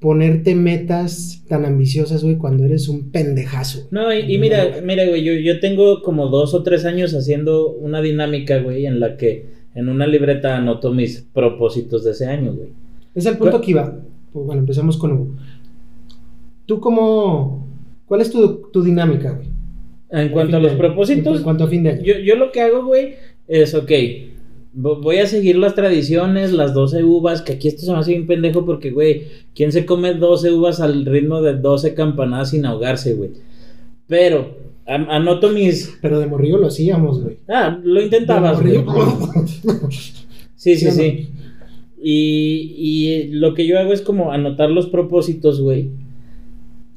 [0.00, 3.86] ponerte metas tan ambiciosas, güey, cuando eres un pendejazo.
[3.90, 7.70] No, y, y mira, mira, güey, yo, yo tengo como dos o tres años haciendo
[7.70, 12.52] una dinámica, güey, en la que en una libreta anoto mis propósitos de ese año,
[12.52, 12.68] güey.
[13.14, 13.96] Es el punto que iba.
[14.32, 15.34] Pues, bueno, empezamos con Hugo.
[16.66, 17.66] ¿Tú cómo.
[18.06, 19.48] ¿Cuál es tu, tu dinámica, güey?
[20.10, 22.02] En cuanto a los propósitos, En cuanto a fin de año.
[22.02, 23.14] Yo, yo lo que hago, güey,
[23.48, 23.90] es, ok,
[24.76, 28.12] vo- voy a seguir las tradiciones, las 12 uvas, que aquí esto se me hace
[28.12, 32.64] bien pendejo porque, güey, ¿quién se come 12 uvas al ritmo de 12 campanadas sin
[32.64, 33.30] ahogarse, güey?
[34.06, 34.56] Pero,
[34.86, 35.98] anoto mis...
[36.00, 37.38] Pero de morrillo lo hacíamos, güey.
[37.48, 38.84] Ah, lo intentabas, güey.
[40.56, 41.34] Sí, sí, ¿Sí no?
[42.06, 45.90] Y, y lo que yo hago es como anotar los propósitos, güey.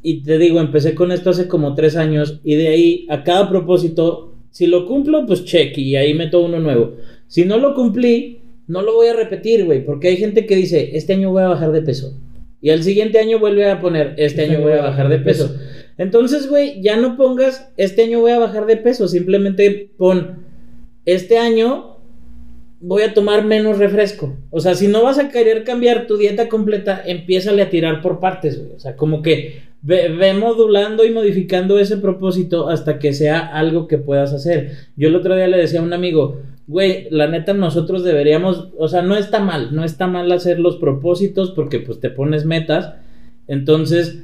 [0.03, 3.49] Y te digo, empecé con esto hace como tres años y de ahí a cada
[3.49, 6.95] propósito, si lo cumplo, pues check y ahí meto uno nuevo.
[7.27, 10.91] Si no lo cumplí, no lo voy a repetir, güey, porque hay gente que dice,
[10.93, 12.17] este año voy a bajar de peso.
[12.61, 15.55] Y al siguiente año vuelve a poner, este año voy a bajar de peso.
[15.97, 20.45] Entonces, güey, ya no pongas, este año voy a bajar de peso, simplemente pon,
[21.05, 21.97] este año
[22.79, 24.35] voy a tomar menos refresco.
[24.51, 28.19] O sea, si no vas a querer cambiar tu dieta completa, empiézale a tirar por
[28.19, 28.75] partes, güey.
[28.75, 33.87] O sea, como que ve, ve, modulando y modificando ese propósito hasta que sea algo
[33.87, 34.71] que puedas hacer.
[34.95, 38.87] Yo el otro día le decía a un amigo, güey, la neta nosotros deberíamos, o
[38.87, 42.93] sea, no está mal, no está mal hacer los propósitos porque pues te pones metas.
[43.47, 44.23] Entonces,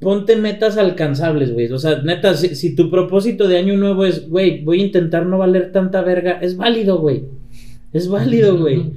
[0.00, 1.70] ponte metas alcanzables, güey.
[1.72, 5.26] O sea, neta, si, si tu propósito de año nuevo es, güey, voy a intentar
[5.26, 7.24] no valer tanta verga, es válido, güey.
[7.92, 8.92] Es válido, güey.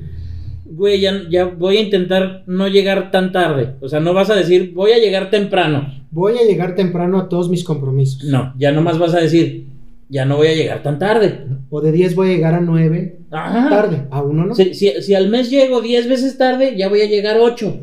[0.66, 3.76] Güey, ya, ya voy a intentar no llegar tan tarde.
[3.82, 5.94] O sea, no vas a decir, voy a llegar temprano.
[6.12, 8.24] Voy a llegar temprano a todos mis compromisos.
[8.26, 9.66] No, ya nomás vas a decir,
[10.10, 11.46] ya no voy a llegar tan tarde.
[11.70, 13.70] O de 10 voy a llegar a 9 Ajá.
[13.70, 14.08] tarde.
[14.12, 14.56] A uno no.
[14.56, 17.80] Si, si, si al mes llego 10 veces tarde, ya voy a llegar 8.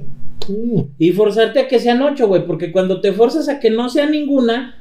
[0.99, 2.47] Y forzarte a que sean 8, güey.
[2.47, 4.77] Porque cuando te forzas a que no sea ninguna,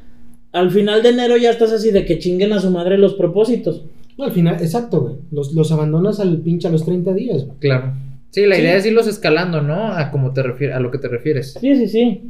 [0.51, 3.83] al final de enero ya estás así de que chinguen a su madre los propósitos.
[4.17, 5.15] No, al final, exacto, güey.
[5.31, 7.57] Los, los abandonas al pinche a los 30 días, güey.
[7.59, 7.93] Claro.
[8.31, 8.61] Sí, la Sí.
[8.61, 9.75] idea es irlos escalando, ¿no?
[9.93, 11.53] A como te refieres, a lo que te refieres.
[11.59, 12.21] Sí, sí, sí.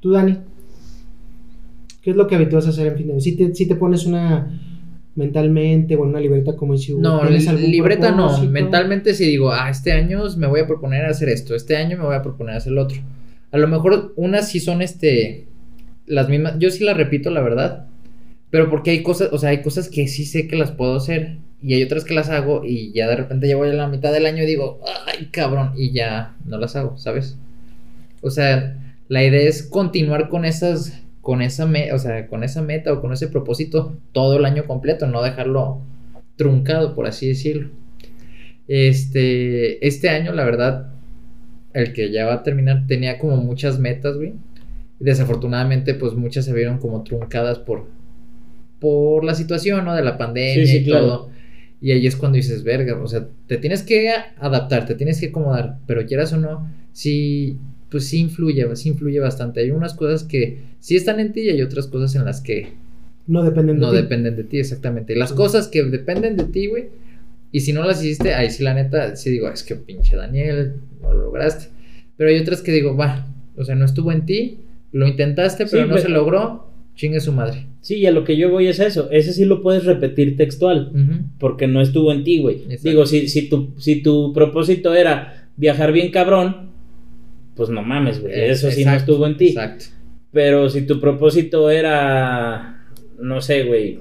[0.00, 0.36] Tú, Dani.
[2.02, 3.20] ¿Qué es lo que habitúas a hacer en fin de año?
[3.20, 4.60] Si te, si te pones una
[5.18, 8.42] mentalmente o en una libreta como Hugo, No, ¿tienes li- algún libreta no.
[8.44, 12.04] Mentalmente sí digo, ah, este año me voy a proponer hacer esto, este año me
[12.04, 12.98] voy a proponer hacer el otro.
[13.50, 15.46] A lo mejor unas sí son este
[16.06, 17.86] las mismas, yo sí las repito, la verdad.
[18.50, 21.36] Pero porque hay cosas, o sea, hay cosas que sí sé que las puedo hacer
[21.62, 24.10] y hay otras que las hago y ya de repente ya voy a la mitad
[24.12, 27.36] del año y digo, ay, cabrón, y ya no las hago, ¿sabes?
[28.22, 32.62] O sea, la idea es continuar con esas con esa me- o sea, con esa
[32.62, 35.80] meta o con ese propósito todo el año completo, no dejarlo
[36.36, 37.70] truncado, por así decirlo.
[38.66, 40.88] Este, este año, la verdad,
[41.72, 44.34] el que ya va a terminar, tenía como muchas metas, güey.
[45.00, 47.86] Y desafortunadamente, pues muchas se vieron como truncadas por,
[48.80, 49.94] por la situación, ¿no?
[49.94, 51.06] De la pandemia Sí, sí, y claro.
[51.06, 51.30] todo.
[51.80, 55.26] Y ahí es cuando dices, verga, o sea, te tienes que adaptar, te tienes que
[55.28, 57.56] acomodar, pero quieras o no, sí,
[57.90, 59.60] pues sí influye, sí influye bastante.
[59.60, 62.68] Hay unas cosas que sí están en ti y hay otras cosas en las que
[63.26, 63.96] No dependen de no ti.
[63.96, 65.16] dependen de ti, exactamente.
[65.16, 66.86] Las cosas que dependen de ti, güey.
[67.50, 70.74] Y si no las hiciste, ahí sí, la neta, sí digo, es que pinche Daniel,
[71.00, 71.68] no lo lograste.
[72.16, 73.26] Pero hay otras que digo, va,
[73.56, 74.58] o sea, no estuvo en ti,
[74.92, 77.66] lo intentaste, pero Sí, no pero- se logró, chingue su madre.
[77.80, 79.08] Sí, y a lo que yo voy es eso.
[79.10, 80.92] Ese sí lo puedes repetir textual.
[81.38, 82.64] Porque no estuvo en ti, güey.
[82.82, 86.68] Digo, si, si, tu, si tu propósito era viajar bien cabrón,
[87.58, 88.32] pues no mames, güey.
[88.48, 89.48] Eso sí no estuvo en ti.
[89.48, 89.84] Exacto.
[90.32, 92.84] Pero si tu propósito era,
[93.20, 94.00] no sé, güey,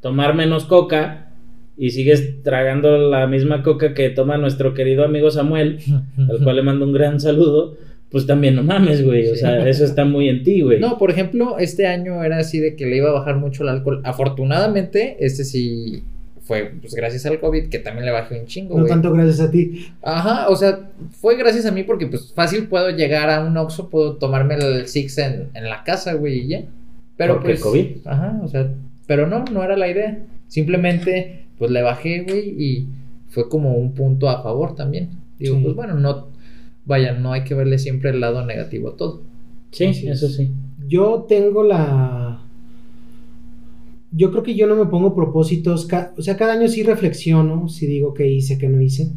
[0.00, 1.32] tomar menos coca
[1.76, 5.78] y sigues tragando la misma coca que toma nuestro querido amigo Samuel,
[6.30, 7.76] al cual le mando un gran saludo,
[8.10, 9.28] pues también no mames, güey.
[9.28, 9.40] O Sí.
[9.40, 10.78] sea, eso está muy en ti, güey.
[10.80, 13.68] No, por ejemplo, este año era así de que le iba a bajar mucho el
[13.70, 14.00] alcohol.
[14.04, 16.02] Afortunadamente, este sí
[16.50, 19.52] fue pues gracias al COVID que también le bajé un chingo, No tanto gracias a
[19.52, 19.86] ti.
[20.02, 20.90] Ajá, o sea,
[21.20, 24.88] fue gracias a mí porque pues fácil puedo llegar a un Oxxo, puedo tomarme el
[24.88, 26.62] Six en, en la casa, güey, y ya.
[27.16, 27.60] Pero Porque pues...
[27.60, 27.86] COVID.
[28.04, 28.68] Ajá, o sea,
[29.06, 30.18] pero no, no era la idea.
[30.48, 32.88] Simplemente, pues le bajé, güey, y
[33.28, 35.10] fue como un punto a favor también.
[35.38, 35.62] Digo, Sí.
[35.62, 36.30] pues bueno, no,
[36.84, 39.22] vaya, no hay que verle siempre el lado negativo a todo.
[39.70, 40.20] Sí, Así es.
[40.20, 40.50] eso sí.
[40.88, 42.42] Yo tengo la.
[44.12, 45.88] Yo creo que yo no me pongo propósitos.
[46.16, 49.10] O sea, cada año sí reflexiono, si digo qué hice, qué no hice.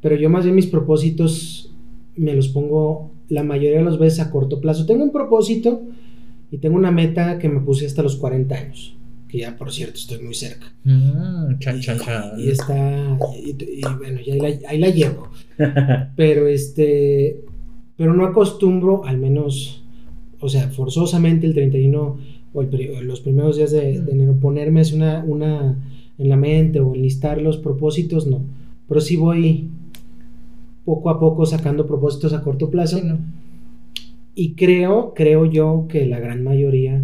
[0.00, 1.72] Pero yo más bien mis propósitos
[2.16, 4.86] me los pongo la mayoría de las veces a corto plazo.
[4.86, 5.82] Tengo un propósito
[6.50, 8.94] y tengo una meta que me puse hasta los 40 años.
[9.28, 10.72] Que ya, por cierto, estoy muy cerca.
[10.84, 12.40] Mm, chan, chan, chan.
[12.40, 13.18] Y está.
[13.44, 15.28] Y, y bueno, ya ahí la, ahí la llevo.
[16.16, 17.44] Pero este.
[17.96, 19.84] Pero no acostumbro, al menos.
[20.40, 22.18] O sea, forzosamente el 31
[22.58, 25.76] o el los primeros días de, de enero, ponerme así una, una
[26.18, 28.40] en la mente o enlistar los propósitos, no.
[28.88, 29.68] Pero sí voy
[30.84, 32.98] poco a poco sacando propósitos a corto plazo.
[32.98, 33.18] Sí, ¿no?
[34.34, 37.02] Y creo, creo yo que la gran mayoría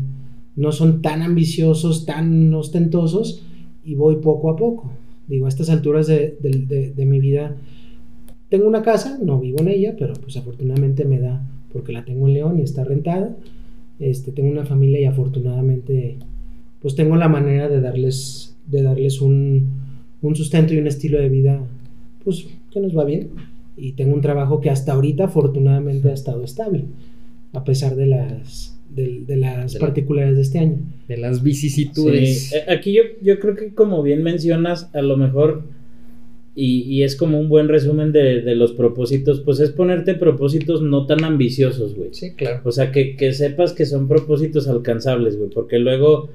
[0.56, 3.42] no son tan ambiciosos, tan ostentosos,
[3.84, 4.90] y voy poco a poco.
[5.26, 7.56] Digo, a estas alturas de, de- de- de mi vida,
[8.50, 11.42] tengo una casa, no vivo en ella, pero pues afortunadamente me da,
[11.72, 13.36] porque la tengo en León y está rentada.
[13.98, 16.16] Este, tengo una familia y afortunadamente,
[16.80, 19.68] pues tengo la manera de darles, de darles un,
[20.22, 21.60] un sustento y un estilo de vida,
[22.24, 23.30] pues que nos va bien.
[23.76, 26.84] Y tengo un trabajo que hasta ahorita afortunadamente ha estado estable.
[27.52, 30.76] a pesar de las, de, de las De la- particularidades de este año.
[31.08, 32.48] De las vicisitudes.
[32.50, 35.62] Sí, eh, Aquí yo, yo creo que como bien mencionas, a lo mejor,
[36.54, 40.82] y, y es como un buen resumen de, de los propósitos, pues es ponerte propósitos
[40.82, 42.10] no tan ambiciosos, güey.
[42.12, 42.60] Sí, claro.
[42.64, 46.30] O sea, que, que sepas que son propósitos alcanzables, güey, porque luego...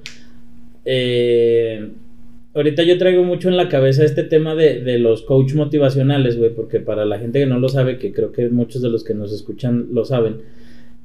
[0.85, 1.89] eh,
[2.51, 6.49] ahorita yo traigo mucho en la cabeza este tema de, de los coach motivacionales, güey,
[6.53, 9.13] porque para la gente que no lo sabe, que creo que muchos de los que
[9.13, 10.37] nos escuchan lo saben,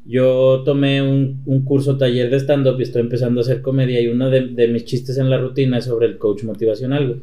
[0.06, 4.08] yo tomé un, un curso taller de stand-up y estoy empezando a hacer comedia y
[4.08, 7.22] uno de, de mis chistes en la rutina es sobre el coach motivacional.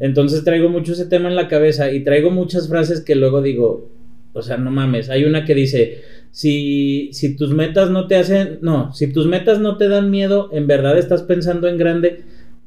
[0.00, 3.90] Entonces traigo mucho ese tema en la cabeza y traigo muchas frases que luego digo,
[4.32, 8.58] o sea, no mames, hay una que dice, si, si tus metas no te hacen,
[8.62, 12.22] no, si tus metas no te dan miedo, en verdad estás pensando en grande,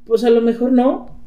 [0.06, 1.20] pues a lo mejor no,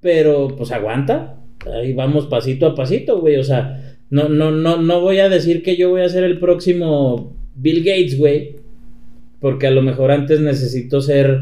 [0.00, 1.40] pero pues aguanta,
[1.74, 5.64] ahí vamos pasito a pasito, güey, o sea, no, no, no, no voy a decir
[5.64, 8.56] que yo voy a ser el próximo Bill Gates, güey,
[9.40, 11.40] porque a lo mejor antes necesito ser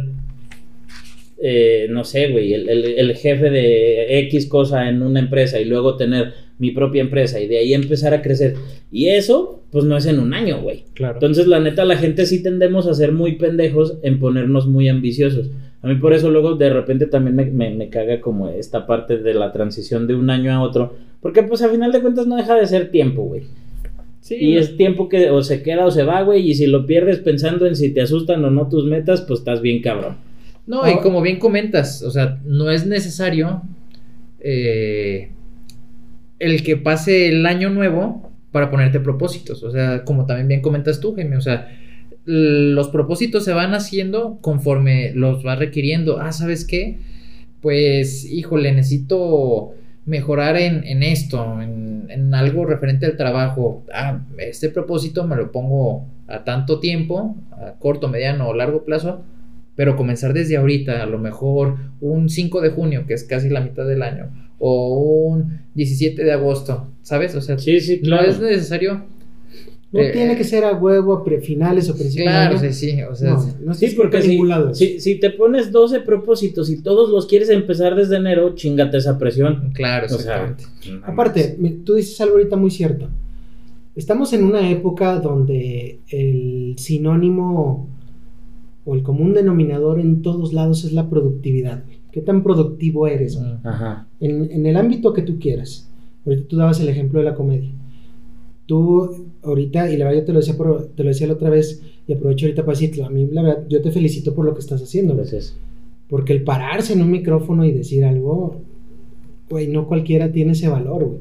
[1.38, 5.66] eh, no sé, güey, el, el- el jefe de X cosa en una empresa y
[5.66, 8.54] luego tener mi propia empresa y de ahí empezar a crecer.
[8.90, 10.84] Y eso, pues no es en un año, güey.
[10.94, 11.14] Claro.
[11.16, 15.50] Entonces, la neta, la gente sí tendemos a ser muy pendejos en ponernos muy ambiciosos.
[15.82, 19.18] A mí por eso luego de repente también me, me- me caga como esta parte
[19.18, 20.94] de la transición de un año a otro.
[21.20, 23.42] Porque pues a final de cuentas no deja de ser tiempo, güey.
[24.26, 26.50] Sí, Y es tiempo que o se queda o se va, güey.
[26.50, 29.60] Y si lo pierdes pensando en si te asustan o no tus metas, pues estás
[29.60, 30.16] bien cabrón.
[30.66, 30.90] No, Ah.
[30.90, 33.62] y como bien comentas, o sea, no es necesario
[34.40, 35.30] eh,
[36.40, 39.62] el que pase el año nuevo para ponerte propósitos.
[39.62, 41.68] O sea, como también bien comentas tú, Jaime, o sea,
[42.24, 46.18] los propósitos se van haciendo conforme los vas requiriendo.
[46.20, 46.98] Ah, ¿sabes qué?
[47.60, 49.72] Pues, híjole, necesito
[50.06, 53.84] mejorar en, en esto, en, en algo referente al trabajo.
[53.92, 59.22] Ah, este propósito me lo pongo a tanto tiempo, a corto, mediano o largo plazo,
[59.74, 63.60] pero comenzar desde ahorita, a lo mejor un 5 de junio, que es casi la
[63.60, 64.98] mitad del año, o
[65.28, 67.34] un 17 de agosto, ¿sabes?
[67.34, 69.04] O sea, Sí, sí, no es necesario.
[69.92, 73.02] No eh, tiene que ser a huevo a pre- finales o principios Claro, sí, sí,
[73.02, 74.74] o sea, no, no Sí, porque si, ningún lado.
[74.74, 79.16] si, si te pones 12 propósitos y todos los quieres empezar desde enero, chingate esa
[79.18, 79.70] presión.
[79.74, 80.64] claro, O sea, exactamente.
[81.06, 83.08] Aparte, tú dices algo ahorita muy cierto.
[83.94, 87.88] Estamos en una época donde el sinónimo
[88.84, 91.84] o el común denominador en todos lados es la productividad.
[92.12, 93.38] ¿Qué tan productivo eres?
[93.38, 93.66] Mm.
[93.66, 94.06] Ajá.
[94.20, 95.88] En, en el ámbito que tú quieras.
[96.26, 97.70] Ahorita tú dabas el ejemplo de la comedia.
[98.66, 101.50] Tú ahorita, y la verdad yo te lo decía, por- te lo decía la otra
[101.50, 104.54] vez, y aprovecho ahorita para decirlo, a mí la verdad yo te felicito por lo
[104.54, 105.12] que estás haciendo.
[105.12, 105.56] Entonces,
[106.08, 108.60] Porque el pararse en un micrófono y decir algo,
[109.50, 111.18] güey, no cualquiera tiene ese valor, güey.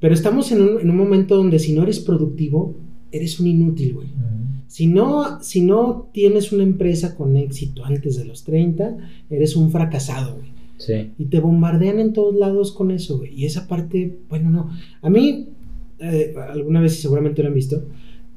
[0.00, 2.74] Pero estamos en un, en un momento donde si no eres productivo,
[3.12, 4.08] eres un inútil, güey.
[4.66, 8.96] Si no, si no tienes una empresa con éxito antes de los 30,
[9.30, 10.48] eres un fracasado, güey.
[10.76, 11.10] sí.
[11.18, 13.32] Y te bombardean en todos lados con eso, güey.
[13.34, 14.70] Y esa parte, bueno, no.
[15.00, 15.48] A mí,
[16.00, 17.82] eh, alguna vez, y seguramente lo han visto,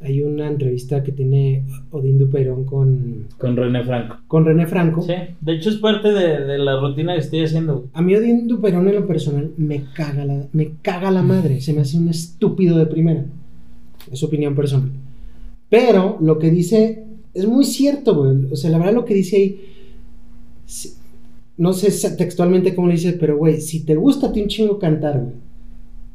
[0.03, 4.18] hay una entrevista que tiene Odín Duperón con, Con René Franco.
[4.28, 5.03] con René Franco.
[5.03, 7.88] Sí, de hecho es parte de, de la rutina que estoy haciendo.
[7.93, 11.62] A mí Odín Duperón en lo personal me caga la, me caga la madre.
[11.62, 13.26] Se me hace un estúpido de primera.
[14.12, 14.89] Es opinión personal.
[15.70, 17.03] Pero lo que dice
[17.36, 18.51] es muy cierto, güey.
[18.51, 19.62] O sea, la verdad lo que dice ahí...
[20.66, 20.93] si-
[21.57, 24.80] no sé textualmente cómo le dice, pero güey, si te gusta a ti un chingo
[24.80, 25.36] cantar, güey.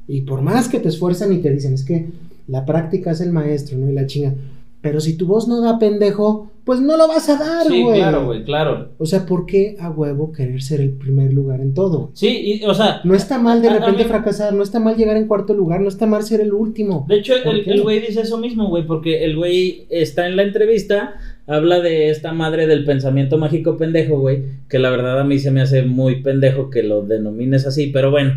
[0.08, 2.06] Y por más que te esfuerzan y te dicen, es que
[2.48, 3.90] la práctica es el maestro, ¿no?
[3.90, 4.34] Y la chinga.
[4.80, 7.98] Pero si tu voz no da pendejo, pues no lo vas a dar, Sí, güey.
[8.00, 8.90] claro, güey, claro.
[8.98, 12.10] O sea, ¿por qué a huevo querer ser el primer lugar en todo?
[12.14, 12.28] Sí,
[12.60, 14.96] y, o sea, No está mal de A- a repente mí- fracasar, no está mal
[14.96, 17.04] llegar en cuarto lugar, no está mal ser el último.
[17.08, 21.14] de hecho el güey dice eso mismo, güey, porque el güey está en la entrevista,
[21.46, 25.50] habla de esta madre del pensamiento mágico pendejo, güey, que la verdad a mí se
[25.50, 28.34] me hace muy pendejo que lo denomines así, pero bueno.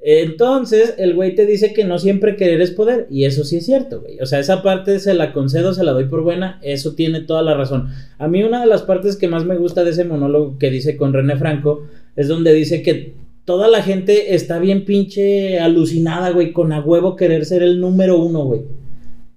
[0.00, 3.66] Entonces, el güey te dice que no siempre querer es poder, y eso sí es
[3.66, 4.18] cierto, güey.
[4.20, 7.42] O sea, esa parte se la concedo, se la doy por buena, eso tiene toda
[7.42, 7.88] la razón.
[8.18, 10.96] A mí una de las partes que más me gusta de ese monólogo que dice
[10.96, 11.82] con René Franco
[12.16, 17.16] es donde dice que toda la gente está bien pinche alucinada, güey, con a huevo
[17.16, 18.62] querer ser el número uno, güey.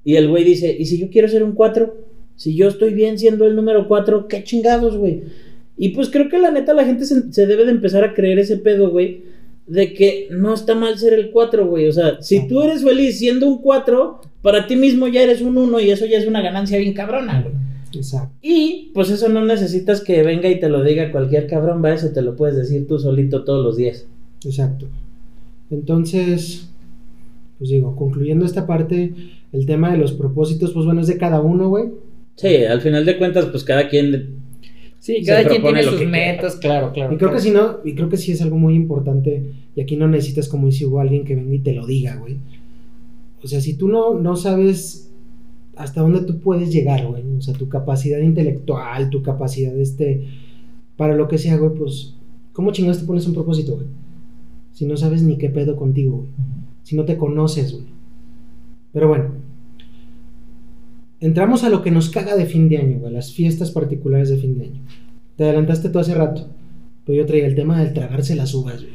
[0.03, 2.11] Y el güey dice, ¿y si yo quiero ser un cuatro?
[2.41, 5.21] Si yo estoy bien siendo el número cuatro, qué chingados, güey.
[5.77, 8.39] Y pues creo que la neta la gente se, se debe de empezar a creer
[8.39, 9.25] ese pedo, güey,
[9.67, 11.87] de que no está mal ser el 4, güey.
[11.87, 15.55] O sea, si tú eres feliz siendo un 4, para ti mismo ya eres un
[15.55, 17.53] 1 y eso ya es una ganancia bien cabrona, güey.
[17.93, 18.35] Exacto.
[18.41, 22.09] Y pues eso no necesitas que venga y te lo diga cualquier cabrón, va, eso
[22.09, 24.07] te lo puedes decir tú solito todos los días.
[24.43, 24.87] Exacto.
[25.69, 26.71] Entonces,
[27.59, 29.13] pues digo, concluyendo esta parte,
[29.53, 31.91] El tema de los propósitos, pues bueno, es de cada uno, güey.
[32.36, 34.41] Sí, al final de cuentas, pues cada quien.
[34.99, 36.11] Sí, cada quien tiene sus quiera.
[36.11, 37.13] metas, claro, claro.
[37.13, 39.43] Y creo que si no, y creo que sí es algo muy importante.
[39.75, 42.38] Y aquí no necesitas, como dice Hugo, alguien que venga y te lo diga, güey.
[43.43, 45.11] O sea, si tú no, no sabes
[45.75, 47.23] hasta dónde tú puedes llegar, güey.
[47.38, 50.27] O sea, tu capacidad intelectual, tu capacidad, este,
[50.97, 52.13] para lo que sea, güey, pues,
[52.53, 53.88] ¿cómo chingados te pones un propósito, güey?
[54.73, 56.29] Si no sabes ni qué pedo contigo, güey.
[56.84, 57.86] Si no te conoces, güey.
[58.93, 59.40] Pero bueno.
[61.22, 63.13] Entramos a lo que nos caga de fin de año, güey.
[63.13, 64.82] Las fiestas particulares de fin de año.
[65.36, 66.47] Te adelantaste tú hace rato.
[67.05, 68.93] Pero yo traía el tema del tragarse las uvas, güey.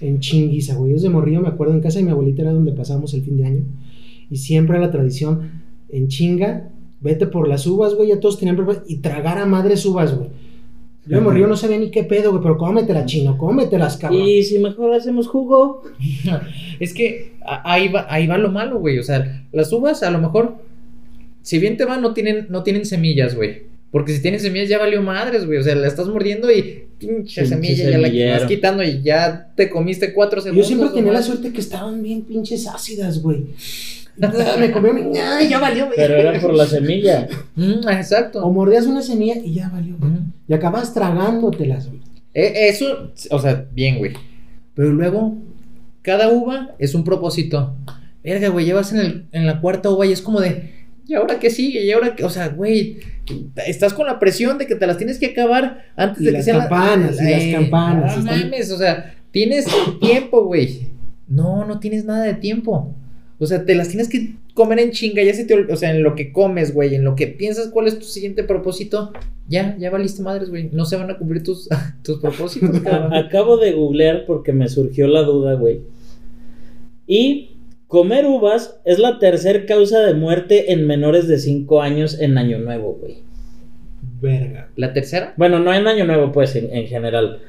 [0.00, 0.92] En chinguiza, güey.
[0.92, 3.36] Yo desde morrillo me acuerdo en casa de mi abuelita era donde pasábamos el fin
[3.36, 3.64] de año.
[4.30, 6.70] Y siempre la tradición en chinga.
[7.00, 8.08] Vete por las uvas, güey.
[8.08, 8.58] Ya todos tenían.
[8.88, 10.30] Y tragar a madres uvas, güey.
[11.06, 12.42] Yo de morrillo no sabía ni qué pedo, güey.
[12.42, 13.36] Pero cómetelas, chino.
[13.36, 14.22] Cómetelas, cabrón.
[14.22, 15.82] Y si mejor hacemos jugo.
[16.80, 18.98] Es que ahí va, ahí va lo malo, güey.
[18.98, 20.56] O sea, las uvas a lo mejor,
[21.46, 23.62] si bien te van, no tienen, no tienen semillas, güey.
[23.92, 25.58] Porque si tienen semillas ya valió madres, güey.
[25.60, 29.52] O sea, la estás mordiendo y pinche Pinche semilla ya la vas quitando y ya
[29.54, 30.66] te comiste cuatro Yo segundos.
[30.66, 33.44] siempre tenía la suerte que estaban bien pinches ácidas, güey.
[34.16, 35.16] Me comí un...
[35.16, 35.96] ¡Ay, ya valió, güey!
[35.96, 37.28] Pero era por la semilla.
[37.54, 38.44] Mm, exacto.
[38.44, 40.10] O mordías una semilla y ya valió, güey.
[40.10, 40.32] Mm.
[40.48, 42.00] Y acabas tragándotelas, güey.
[42.34, 44.14] Eh, Eso, o sea, bien, güey.
[44.74, 45.36] Pero luego,
[46.02, 47.76] cada uva es un propósito.
[48.24, 50.75] Verga, güey, llevas en, el, en la cuarta uva y es como de,
[51.06, 51.84] ¿y ahora qué sigue?
[51.84, 52.24] ¿Y ahora qué?
[52.24, 52.98] O sea, güey,
[53.66, 56.36] estás con la presión de que te las tienes que acabar antes Y de que
[56.38, 59.66] las sean la- campanas, y las campanas, No están- mames, o sea, tienes
[60.00, 60.88] tiempo, güey.
[61.28, 62.94] No, no tienes nada de tiempo.
[63.38, 66.02] O sea, te las tienes que comer en chinga, ya se te, o sea, en
[66.02, 69.12] lo que comes, güey, en lo que piensas cuál es tu siguiente propósito,
[69.48, 70.70] ya, ya valiste madres, güey.
[70.72, 71.68] No se van a cumplir tus,
[72.02, 73.12] tus propósitos, cabrón.
[73.14, 75.80] Acabo de googlear porque me surgió la duda, güey.
[77.06, 77.55] Y
[77.96, 82.58] comer uvas es la tercer causa de muerte en menores de 5 años en Año
[82.58, 83.20] Nuevo, güey.
[84.20, 84.68] Verga.
[84.76, 85.32] ¿La tercera?
[85.38, 87.40] Bueno, no en Año Nuevo, pues, en, en general.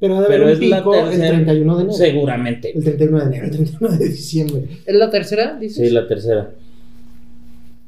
[0.00, 1.28] Pero ha de Pero haber es un la pico el tercera.
[1.34, 1.98] 31 de enero.
[1.98, 2.72] Seguramente.
[2.74, 4.62] El 31 de enero, el 31 de diciembre.
[4.86, 5.58] ¿Es la tercera?
[5.60, 5.86] Dices?
[5.86, 6.50] Sí, la tercera.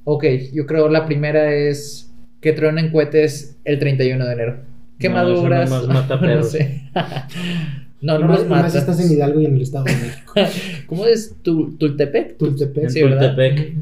[0.04, 4.56] Ok, yo creo la primera es que truenan cohetes el 31 de enero.
[4.98, 5.70] Quemaduras.
[5.70, 6.50] No, eso nomás mata no perros.
[6.50, 6.82] sé.
[8.02, 8.74] no, no más- los matas.
[8.74, 10.32] estás en Hidalgo y en el Estado de México.
[10.86, 11.34] ¿Cómo es?
[11.42, 12.36] ¿Tu, ¿Tultepec?
[12.36, 12.88] Tultepec.
[12.90, 13.34] Sí, ¿verdad?
[13.34, 13.74] Tultepec.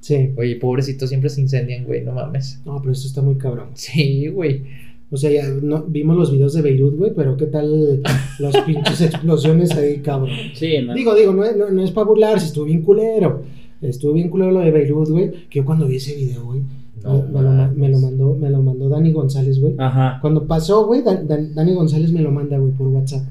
[0.00, 0.30] Sí.
[0.36, 2.60] Oye, pobrecitos, siempre se incendian, güey, no mames.
[2.64, 3.68] No, pero eso está muy cabrón.
[3.74, 4.62] Sí, güey.
[5.10, 8.02] O sea, ya no, vimos los videos de Beirut, güey, pero ¿qué tal
[8.38, 10.30] las pinches explosiones ahí, cabrón?
[10.54, 10.94] Sí, no.
[10.94, 13.42] Digo, digo, no, es- no, no es para burlarse, estuvo bien culero.
[13.82, 15.30] Estuvo bien culero lo de Beirut, güey.
[15.50, 16.62] Que yo cuando vi ese video, güey,
[17.04, 19.74] No me, me lo, me lo mandó, me lo mandó Dani González, güey.
[19.78, 20.18] Ajá.
[20.20, 23.22] Cuando pasó, güey, Dan- Dan- Dani González me lo manda, güey, por WhatsApp.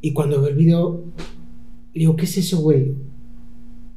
[0.00, 1.02] Y cuando veo el video,
[1.94, 2.92] le digo, ¿qué es eso, güey?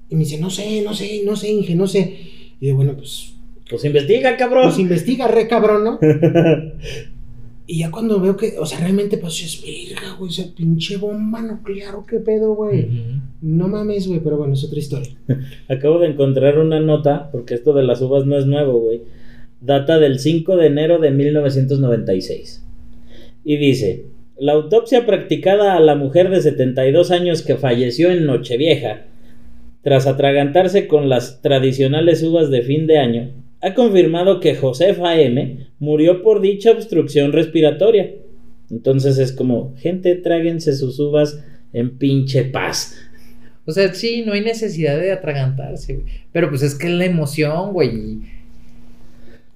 [0.09, 2.17] Y me dice, no sé, no sé, no sé, Inge, no sé.
[2.59, 3.33] Y digo, bueno, pues,
[3.69, 4.63] Pues investiga, cabrón.
[4.63, 5.99] pues investiga, re cabrón, ¿no?
[7.71, 11.39] Y ya cuando veo que, o sea, realmente pasó, es verga, güey, esa pinche bomba
[11.39, 12.89] nuclear, ¿o qué pedo, güey?
[13.43, 15.11] No mames, güey, pero bueno, es otra historia.
[15.69, 19.03] Acabo de encontrar una nota, porque esto de las uvas no es nuevo, güey.
[19.61, 22.65] Data del 5 de enero de 1996.
[23.43, 29.05] Y dice, la autopsia practicada a la mujer de 72 años que falleció en Nochevieja,
[29.83, 33.29] tras atragantarse con las tradicionales uvas de fin de año,
[33.61, 35.67] ha confirmado que Josefa M.
[35.79, 38.15] murió por dicha obstrucción respiratoria.
[38.69, 41.43] Entonces es como, gente, tráguense sus uvas
[41.73, 42.95] en pinche paz.
[43.65, 46.05] O sea, sí, no hay necesidad de atragantarse, güey.
[46.31, 48.21] Pero pues es que es la emoción, güey.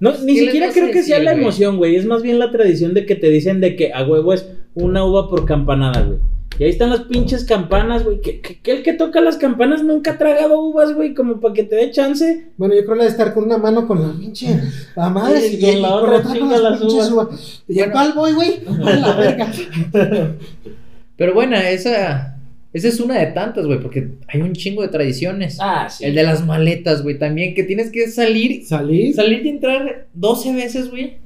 [0.00, 1.96] No, ni ¿Qué les siquiera creo que sea la emoción, güey.
[1.96, 5.04] Es más bien la tradición de que te dicen de que a huevo es una
[5.04, 6.18] uva por campanada, güey.
[6.58, 8.20] Y ahí están las pinches campanas, güey.
[8.20, 11.52] Que, que- que el que toca las campanas nunca ha tragado uvas, güey, como para
[11.54, 12.46] que te dé chance.
[12.56, 14.60] Bueno, yo creo la de estar con una mano con la pinche
[14.94, 17.28] la madre Sí, y, con y la otra chinga las las pinches uvas.
[17.28, 17.62] uvas.
[17.68, 17.92] Y Bueno.
[17.92, 18.60] ¿cuál voy, güey?
[18.86, 19.52] A la verga.
[21.16, 22.36] Pero bueno, esa,
[22.72, 25.58] esa es una de tantas, güey, porque hay un chingo de tradiciones.
[25.60, 26.04] Ah, sí.
[26.04, 29.14] El de las maletas, güey, también, que tienes que salir, ¿Salir?
[29.14, 31.18] salir y entrar 12 veces, güey,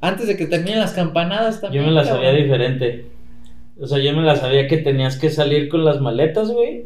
[0.00, 1.84] antes de que terminen las campanadas también.
[1.84, 2.24] Yo me la cabrón.
[2.24, 3.06] sabía diferente.
[3.80, 6.84] O sea, yo me la sabía que tenías que salir con las maletas, güey.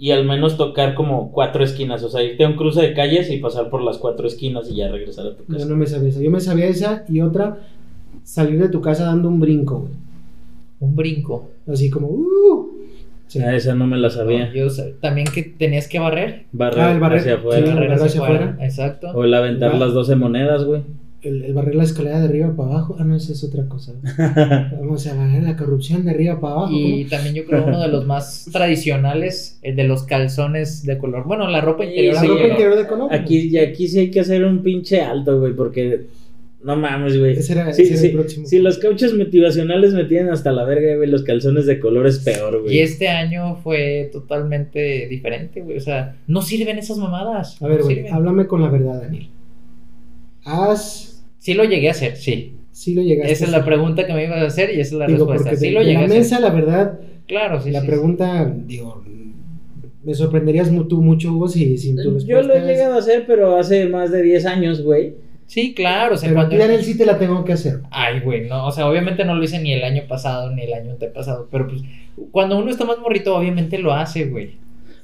[0.00, 2.02] Y al menos tocar como cuatro esquinas.
[2.04, 4.76] O sea, irte a un cruce de calles y pasar por las cuatro esquinas y
[4.76, 5.66] ya regresar a tu Yo casa.
[5.66, 6.20] no me sabía esa.
[6.20, 7.58] Yo me sabía esa y otra,
[8.22, 9.92] salir de tu casa dando un brinco, güey.
[10.80, 11.48] Un brinco.
[11.66, 12.70] Así como, uh.
[13.26, 13.40] Sí.
[13.40, 14.50] Ah, esa no me la sabía.
[14.54, 16.44] Yo sab- también que tenías que barrer.
[16.52, 17.60] Barrer, Ah, el barrer, hacia sí, afuera.
[17.74, 18.56] barrer Barrer hacia afuera.
[18.60, 19.08] Exacto.
[19.14, 19.78] O el aventar Va.
[19.78, 20.82] las 12 monedas, güey.
[21.22, 22.96] El, el barrer la escalera de arriba para abajo.
[22.98, 23.92] Ah, no, esa es otra cosa.
[24.78, 26.72] Vamos a barrer la corrupción de arriba para abajo.
[26.72, 27.10] Y ¿cómo?
[27.10, 31.24] también yo creo uno de los más tradicionales, el de los calzones de color.
[31.26, 32.14] Bueno, la ropa Sí, interior.
[32.14, 32.48] La sí, ropa no.
[32.48, 33.14] interior de color.
[33.14, 36.06] Aquí, y aquí sí hay que hacer un pinche alto, güey, porque
[36.62, 37.32] no mames, güey.
[37.38, 38.06] Ese era, Sí, ese era sí.
[38.08, 38.46] el próximo.
[38.46, 42.18] Si los cauchos motivacionales me tienen hasta la verga, güey, los calzones de color es
[42.20, 42.76] peor, güey.
[42.76, 45.76] Y este año fue totalmente diferente, güey.
[45.78, 47.60] O sea, no sirven esas mamadas.
[47.62, 48.12] A ver, no güey, sirven.
[48.14, 49.28] háblame con la verdad, Daniel.
[50.48, 51.24] Haz.
[51.38, 52.54] Sí lo llegué a hacer, sí.
[52.72, 53.72] Sí lo llegaste Esa es a la hacer.
[53.72, 55.56] pregunta que me ibas a hacer y esa es la Digo, respuesta.
[55.56, 56.18] Sí de, lo de llegué a la hacer.
[56.18, 59.02] mesa, la verdad, Claro, sí, la sí, pregunta, digo,
[60.04, 62.30] me sorprenderías tú mucho, Hugo, si sin tu respuesta.
[62.30, 65.14] Yo lo he es- llegado a hacer, pero hace más de 10 años, güey.
[65.46, 65.74] sí.
[65.74, 66.14] Claro.
[66.14, 66.56] O sea, Pero a cuando...
[66.56, 67.80] ti, Daniel, sí te la tengo que hacer.
[67.90, 70.72] Ay, güey, no, o sea, obviamente no lo hice ni el año pasado ni el
[70.72, 71.82] año antepasado, pero pues
[72.30, 74.52] cuando uno está más morrito, obviamente lo hace, güey.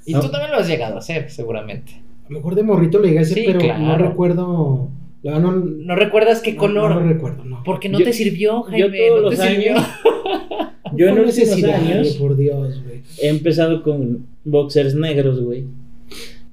[0.07, 0.21] Y No.
[0.21, 1.93] tú también lo has llegado a hacer, seguramente.
[2.27, 4.09] A lo mejor de morrito lo llegué a hacer, Sí, pero no claro.
[4.09, 4.89] recuerdo.
[5.25, 6.91] La verdad, no, ¿No recuerdas qué no- color?
[6.95, 7.63] No, lo recuerdo, no.
[7.65, 9.73] Porque no Yo- te sirvió, Jaime, todos no los te sirvió.
[9.73, 9.89] años-
[10.97, 13.01] Yo en últimos necesidad, años por Dios, güey.
[13.21, 15.65] he empezado con boxers negros, güey.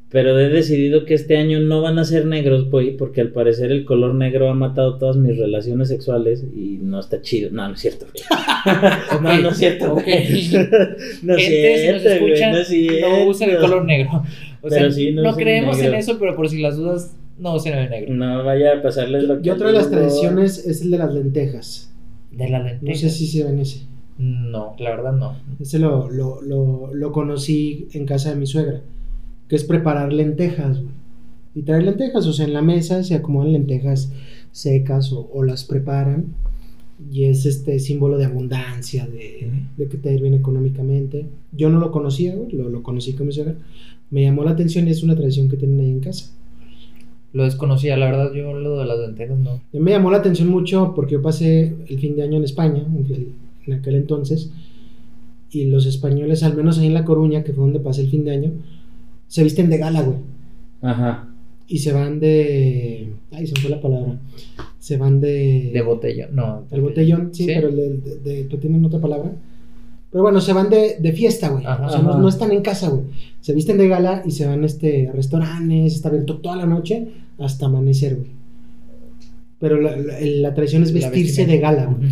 [0.09, 3.71] Pero he decidido que este año no van a ser negros, güey, porque al parecer
[3.71, 7.49] el color negro ha matado todas mis relaciones sexuales y no está chido.
[7.51, 8.23] No, no es cierto, güey.
[9.21, 9.95] no, no es cierto.
[11.23, 12.41] No es si cierto, güey.
[12.51, 13.09] No es cierto.
[13.09, 14.23] no usen el color negro.
[14.61, 15.93] O sea, sí, no no, creemos negro.
[15.93, 18.13] en eso, pero por si las dudas, no usen el negro.
[18.13, 19.47] No vaya a pasarles lo que.
[19.47, 20.01] Y otra de las digo.
[20.01, 21.91] tradiciones es el de las lentejas.
[22.31, 22.99] De la No lenteja.
[22.99, 23.81] sé si se ven ese.
[24.17, 25.35] No, la verdad no.
[25.59, 28.81] Ese lo, lo, lo, lo conocí en casa de mi suegra,
[29.47, 30.93] que es preparar lentejas, güey.
[31.53, 34.11] Y traer lentejas, o sea, en la mesa se acomodan lentejas
[34.53, 36.27] secas o, o las preparan.
[37.11, 41.25] Y es este símbolo de abundancia, de, de que te ir bien económicamente.
[41.51, 43.55] Yo no lo conocía, güey, lo, lo conocí con mi suegra.
[44.11, 46.31] Me llamó la atención y es una tradición que tienen ahí en casa.
[47.33, 49.61] Lo desconocía, la verdad, yo lo de las lentejas no.
[49.71, 53.33] Me llamó la atención mucho porque yo pasé el fin de año en España, en
[53.67, 54.51] en aquel entonces,
[55.51, 58.25] y los españoles, al menos ahí en La Coruña, que fue donde pasé el fin
[58.25, 58.51] de año,
[59.27, 60.17] se visten de gala, güey.
[60.81, 61.27] Ajá.
[61.67, 63.11] Y se van de...
[63.31, 64.19] Ay, se me fue la palabra.
[64.79, 65.69] Se van de...
[65.73, 66.65] De botellón, no.
[66.71, 67.51] El botellón, sí, ¿Sí?
[67.53, 69.31] pero el de, de- de- ¿tú tienen otra palabra?
[70.11, 71.65] Pero bueno, se van de, de fiesta, güey.
[71.65, 71.85] Ajá.
[71.85, 73.03] O sea, no, no están en casa, güey.
[73.39, 77.07] Se visten de gala y se van este, a restaurantes, está abierto toda la noche
[77.39, 78.29] hasta amanecer, güey.
[79.59, 82.09] Pero la, la- la tradición es vestirse de gala, güey.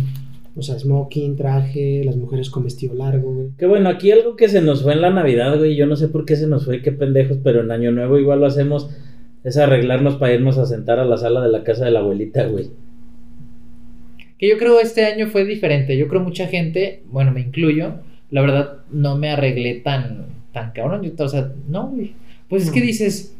[0.56, 3.48] O sea, smoking, traje, las mujeres con vestido largo, güey.
[3.56, 5.76] Que bueno, aquí algo que se nos fue en la Navidad, güey.
[5.76, 8.40] Yo no sé por qué se nos fue, qué pendejos, pero en Año Nuevo igual
[8.40, 8.88] lo hacemos.
[9.44, 12.44] Es arreglarnos para irnos a sentar a la sala de la casa de la abuelita,
[12.46, 12.68] güey.
[14.40, 15.98] Que yo creo este año fue diferente.
[15.98, 17.96] Yo creo mucha gente, bueno, me incluyo,
[18.30, 21.02] la verdad no me arreglé tan, tan cabrón.
[21.02, 22.14] Yo, o sea, no, güey.
[22.48, 22.86] Pues es que No.
[22.86, 23.34] dices,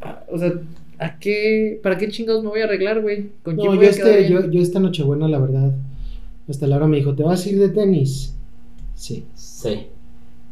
[0.00, 0.54] ah, o sea,
[0.98, 3.28] ¿a qué, ¿para qué chingados me voy a arreglar, güey?
[3.42, 5.74] ¿Con quién No, voy yo, a este, yo, yo esta Nochebuena, la verdad,
[6.48, 8.34] hasta la hora me dijo, ¿te vas a ir de tenis?
[8.94, 9.88] Sí, Sí.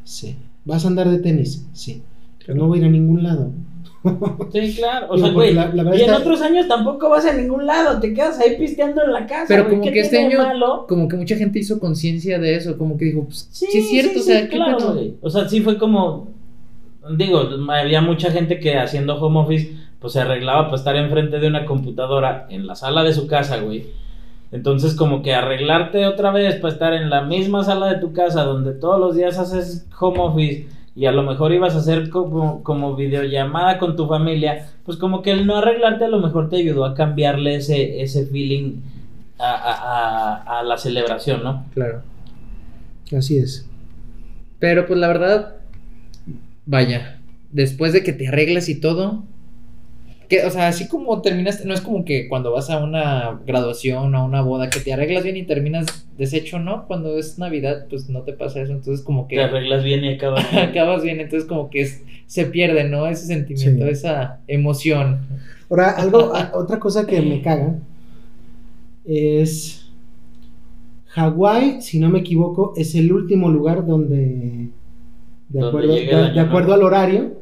[0.04, 0.36] sí.
[0.66, 1.66] ¿Vas a andar de tenis?
[1.72, 2.02] Sí.
[2.44, 3.52] Pero no voy a ir a ningún lado.
[4.52, 5.06] Sí, claro.
[5.10, 5.54] O sea, güey.
[5.54, 8.00] la- la verdad y en está- otros años tampoco vas a ningún lado.
[8.00, 9.46] Te quedas ahí pisteando en la casa.
[9.48, 10.86] Pero como ¿qué que este año, malo?
[10.88, 13.88] como que mucha gente hizo conciencia de eso, como que dijo, pues, sí, Sí, es
[13.88, 14.96] cierto, sí, o sea, sí, ¿qué claro.
[15.22, 16.28] O sea, sí fue como.
[17.16, 17.40] Digo,
[17.70, 21.64] había mucha gente que haciendo home office, pues se arreglaba para estar enfrente de una
[21.66, 23.86] computadora en la sala de su casa, güey.
[24.52, 28.44] Entonces, como que arreglarte otra vez para estar en la misma sala de tu casa,
[28.44, 30.66] donde todos los días haces home office
[30.96, 35.22] y a lo mejor ibas a hacer como, como videollamada con tu familia, pues como
[35.22, 38.74] que el no arreglarte a lo mejor te ayudó a cambiarle ese, ese feeling
[39.38, 41.64] a, a- a- a la celebración, ¿no?
[41.74, 42.02] Claro.
[43.16, 43.68] Así es.
[44.60, 45.56] Pero pues la verdad,
[46.66, 47.18] vaya,
[47.52, 49.24] después de que te arreglas y todo,
[50.28, 54.14] que, o sea, así como terminaste, no es como que cuando vas a una graduación
[54.14, 56.86] o a una boda que te arreglas bien y terminas deshecho, ¿no?
[56.86, 60.14] Cuando es Navidad, pues no te pasa eso, entonces como que Te arreglas bien y
[60.14, 60.62] acabas bien.
[60.64, 63.06] acabas bien, entonces como que es- se pierde, ¿no?
[63.06, 63.90] Ese sentimiento, Sí.
[63.90, 65.20] esa emoción.
[65.70, 67.74] Ahora, algo, otra cosa que me caga
[69.04, 69.90] es
[71.08, 74.68] Hawái, si no me equivoco, es el último lugar donde,
[75.48, 77.34] de acuerdo, de- acuerdo al horario,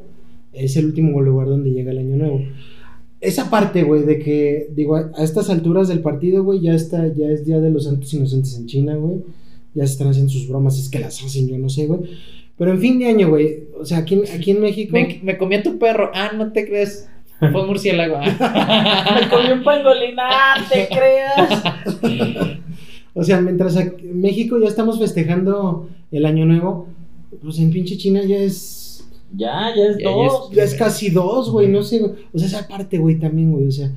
[0.51, 2.41] es el último lugar donde llega el año nuevo.
[3.23, 7.07] Esa parte, güey, de que, digo, a a estas alturas del partido, güey, ya está,
[7.07, 9.17] ya es Día de los Santos Inocentes en China, güey.
[9.75, 12.01] Ya se están haciendo sus bromas, es que las hacen, yo no sé, güey.
[12.57, 14.91] Pero en fin de año, güey, o sea, aquí, en- aquí en México...
[14.93, 17.07] Me, me comía tu perro, ah, no te crees,
[17.39, 18.19] fue un murciélago.
[18.19, 19.27] Me ah.
[19.31, 21.63] comí un pangolín, ¡ah, te creas!
[23.15, 26.87] O sea, mientras aquí- en México ya estamos festejando el año nuevo,
[27.41, 28.81] pues en pinche China ya es.
[29.35, 30.51] Ya, ya es Ya, ya dos.
[30.51, 32.01] Ya es casi dos, güey, no sé.
[32.33, 33.67] O sea, esa parte, güey, también, güey.
[33.67, 33.91] O sea,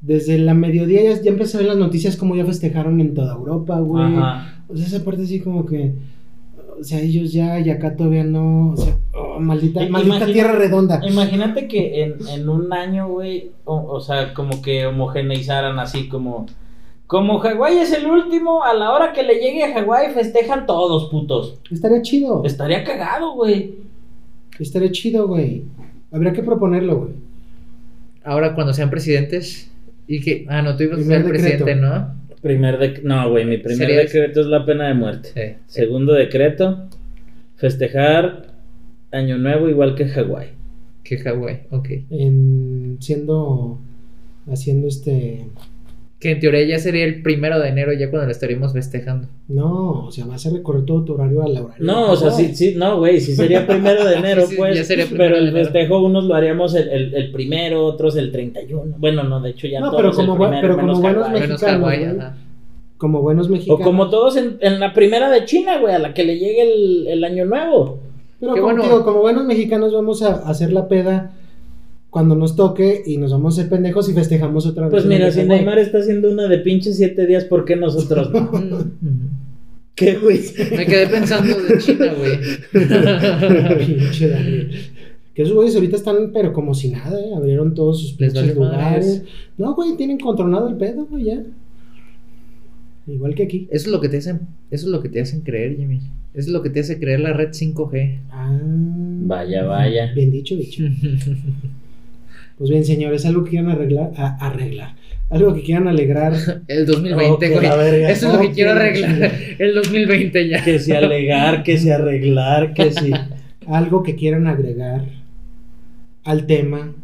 [0.00, 3.34] Desde la mediodía ya, ya empecé a ver las noticias como ya festejaron en toda
[3.34, 4.04] Europa, güey.
[4.04, 4.62] Ajá.
[4.68, 5.92] O sea, esa parte así como que.
[6.80, 8.70] O sea, ellos ya y acá todavía no.
[8.70, 11.00] O sea, oh, maldita, maldita imagina- tierra redonda.
[11.04, 16.46] Imagínate que en, en un año, güey, o, o sea, como que homogeneizaran así como...
[17.08, 21.08] Como Hawái es el último, a la hora que le llegue a Hawái festejan todos,
[21.10, 21.58] putos.
[21.70, 22.42] Estaría chido.
[22.44, 23.87] Estaría cagado, güey.
[24.58, 25.62] Estaría chido, güey.
[26.10, 27.12] Habría que proponerlo, güey.
[28.24, 29.70] Ahora cuando sean presidentes
[30.06, 30.44] y que...
[30.48, 31.28] Ah, no, tú ibas a ser decreto.
[31.64, 32.14] presidente, ¿no?
[32.42, 35.30] Primer dec- No, güey, mi primer Sería- decreto es la pena de muerte.
[35.34, 35.56] Sí.
[35.66, 36.88] Segundo decreto,
[37.56, 38.46] festejar
[39.10, 40.48] Año Nuevo igual que Hawái.
[41.02, 41.88] Que Hawái, ok.
[42.10, 43.78] En siendo.
[44.50, 45.46] Haciendo este.
[46.20, 49.28] Que en teoría ya sería el primero de enero, ya cuando lo estaríamos festejando.
[49.46, 51.74] No, o sea, vas a recorrer todo tu horario a la hora.
[51.78, 54.74] No, o sea, sí, sí, no, güey, sí sería primero de enero, Sí, sí, pues.
[54.76, 58.32] ya sería primero pero el festejo, unos lo haríamos el, el, el primero, otros el
[58.32, 58.96] 31.
[58.98, 61.30] Bueno, no, de hecho ya No, todos pero el como buen- primero, pero como buenos.
[61.30, 62.32] Menos Mexicanos.
[62.96, 63.80] Como buenos O mexicanos.
[63.84, 67.06] como todos en, en la primera de China, güey, a la que le llegue el,
[67.06, 68.00] el año nuevo.
[68.40, 68.82] Pero Qué como, bueno.
[68.88, 71.30] digo, como buenos mexicanos vamos a hacer la peda
[72.10, 74.90] cuando nos toque y nos vamos a hacer pendejos y festejamos otra vez.
[74.90, 75.42] Pues mira, si.
[75.42, 78.50] Neymar está haciendo una de pinches siete días, ¿por qué nosotros no?
[79.94, 80.40] ¿Qué, güey?
[80.76, 82.38] Me quedé pensando de China, güey.
[83.86, 84.70] Pinche Daniel.
[85.34, 87.34] Que esos güeyes ahorita están, pero como si nada, ¿eh?
[87.34, 88.56] Abrieron todos sus pinches madres.
[88.56, 89.22] lugares.
[89.56, 91.42] No, güey, tienen controlado el pedo, güey, ya.
[93.08, 93.66] Igual que aquí.
[93.70, 95.96] Eso es lo que te hacen, eso es lo que te hacen creer, Jimmy.
[96.34, 98.20] Eso es lo que te hace creer la red 5G.
[98.30, 98.60] Ah.
[98.62, 100.12] Vaya, vaya.
[100.12, 100.84] Bien dicho, dicho.
[102.58, 104.10] Pues bien, señores, algo que quieran arreglar.
[104.16, 104.94] a- arreglar.
[105.30, 106.32] Algo que quieran alegrar.
[106.68, 108.04] El 2020, Oh, que güey.
[108.04, 109.32] Eso es lo que quiero arreglar.
[109.58, 110.64] El 2020 ya.
[110.64, 113.12] Que si alegar, que si arreglar, que si...
[113.68, 115.04] algo que quieran agregar
[116.24, 116.94] al tema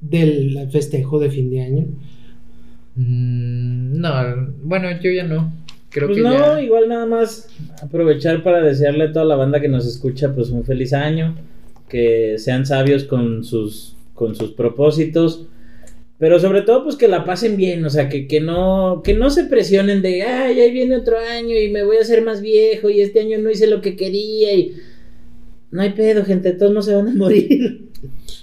[0.00, 1.86] del festejo de fin de año.
[2.96, 4.10] Mm, no,
[4.62, 5.52] bueno, yo ya no.
[5.90, 6.60] Creo pues que no, ya.
[6.62, 7.48] igual nada más
[7.82, 11.36] aprovechar para desearle a toda la banda que nos escucha pues un feliz año,
[11.88, 15.46] que sean sabios con sus, con sus propósitos,
[16.18, 19.30] pero sobre todo pues que la pasen bien, o sea, que, que, no, que no
[19.30, 22.88] se presionen de, ay, ahí viene otro año y me voy a hacer más viejo
[22.88, 24.74] y este año no hice lo que quería y...
[25.70, 27.90] No hay pedo, gente, todos no se van a morir.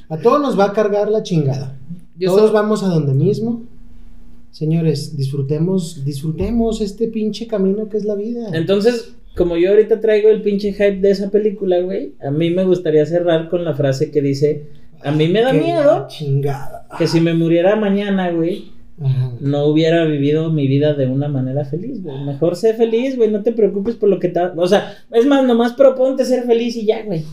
[0.10, 1.80] A todos nos va a cargar la chingada.
[2.18, 3.64] Yo Todos vamos a donde mismo.
[4.52, 8.50] Señores, disfrutemos, disfrutemos este pinche camino que es la vida.
[8.52, 12.66] Entonces, como yo ahorita traigo el pinche hype de esa película, güey, a mí me
[12.66, 14.66] gustaría cerrar con la frase que dice,
[15.04, 16.88] a mí me da miedo Chingada.
[16.98, 18.72] que si me muriera mañana, güey,
[19.04, 19.32] Ajá.
[19.40, 22.24] no hubiera vivido mi vida de una manera feliz, güey.
[22.24, 24.40] Mejor sé feliz, güey, no te preocupes por lo que te...
[24.40, 27.24] O sea, es más, nomás proponte ser feliz y ya, güey.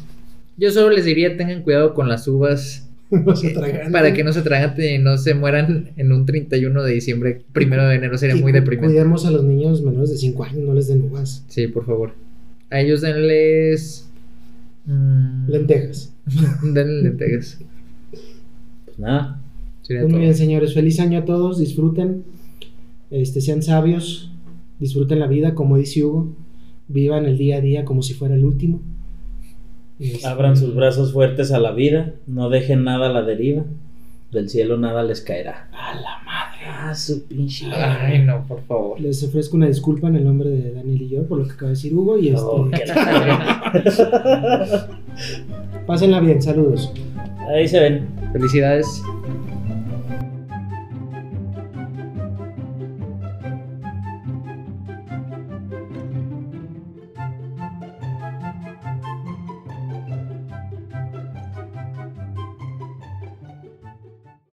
[0.56, 3.54] Yo solo les diría tengan cuidado con las uvas No se
[3.90, 7.86] para que no se atraganten y no se mueran en un 31 de diciembre, primero
[7.88, 8.94] de enero sería Y muy deprimente.
[8.94, 11.44] Cuidemos a los niños menores de 5 años, no les den uvas.
[11.48, 12.12] Sí, por favor.
[12.70, 14.10] A ellos denles
[14.84, 16.12] mm, Lentejas.
[16.62, 17.58] denles lentejas.
[18.84, 19.40] Pues nada.
[19.82, 20.22] Sería Pues muy todo.
[20.22, 20.74] bien, señores.
[20.74, 21.58] Feliz año a todos.
[21.58, 22.24] Disfruten.
[23.10, 24.30] Este, sean sabios.
[24.80, 26.28] Disfruten la vida, como dice Hugo.
[26.88, 28.80] Vivan el día a día como si fuera el último.
[29.98, 33.64] Este, Abran sus brazos fuertes a la vida, no dejen nada a la deriva.
[34.30, 35.68] Del cielo nada les caerá.
[35.72, 36.58] A la madre.
[36.70, 37.66] Ah, su pinche.
[37.72, 39.00] Ay, no, por favor.
[39.00, 41.70] Les ofrezco una disculpa en el nombre de Daniel y yo por lo que acaba
[41.70, 42.18] de decir Hugo.
[42.18, 43.72] Y este, que la-
[45.88, 46.40] pásenla bien.
[46.40, 46.92] Saludos.
[47.48, 48.06] Ahí se ven.
[48.32, 49.02] Felicidades.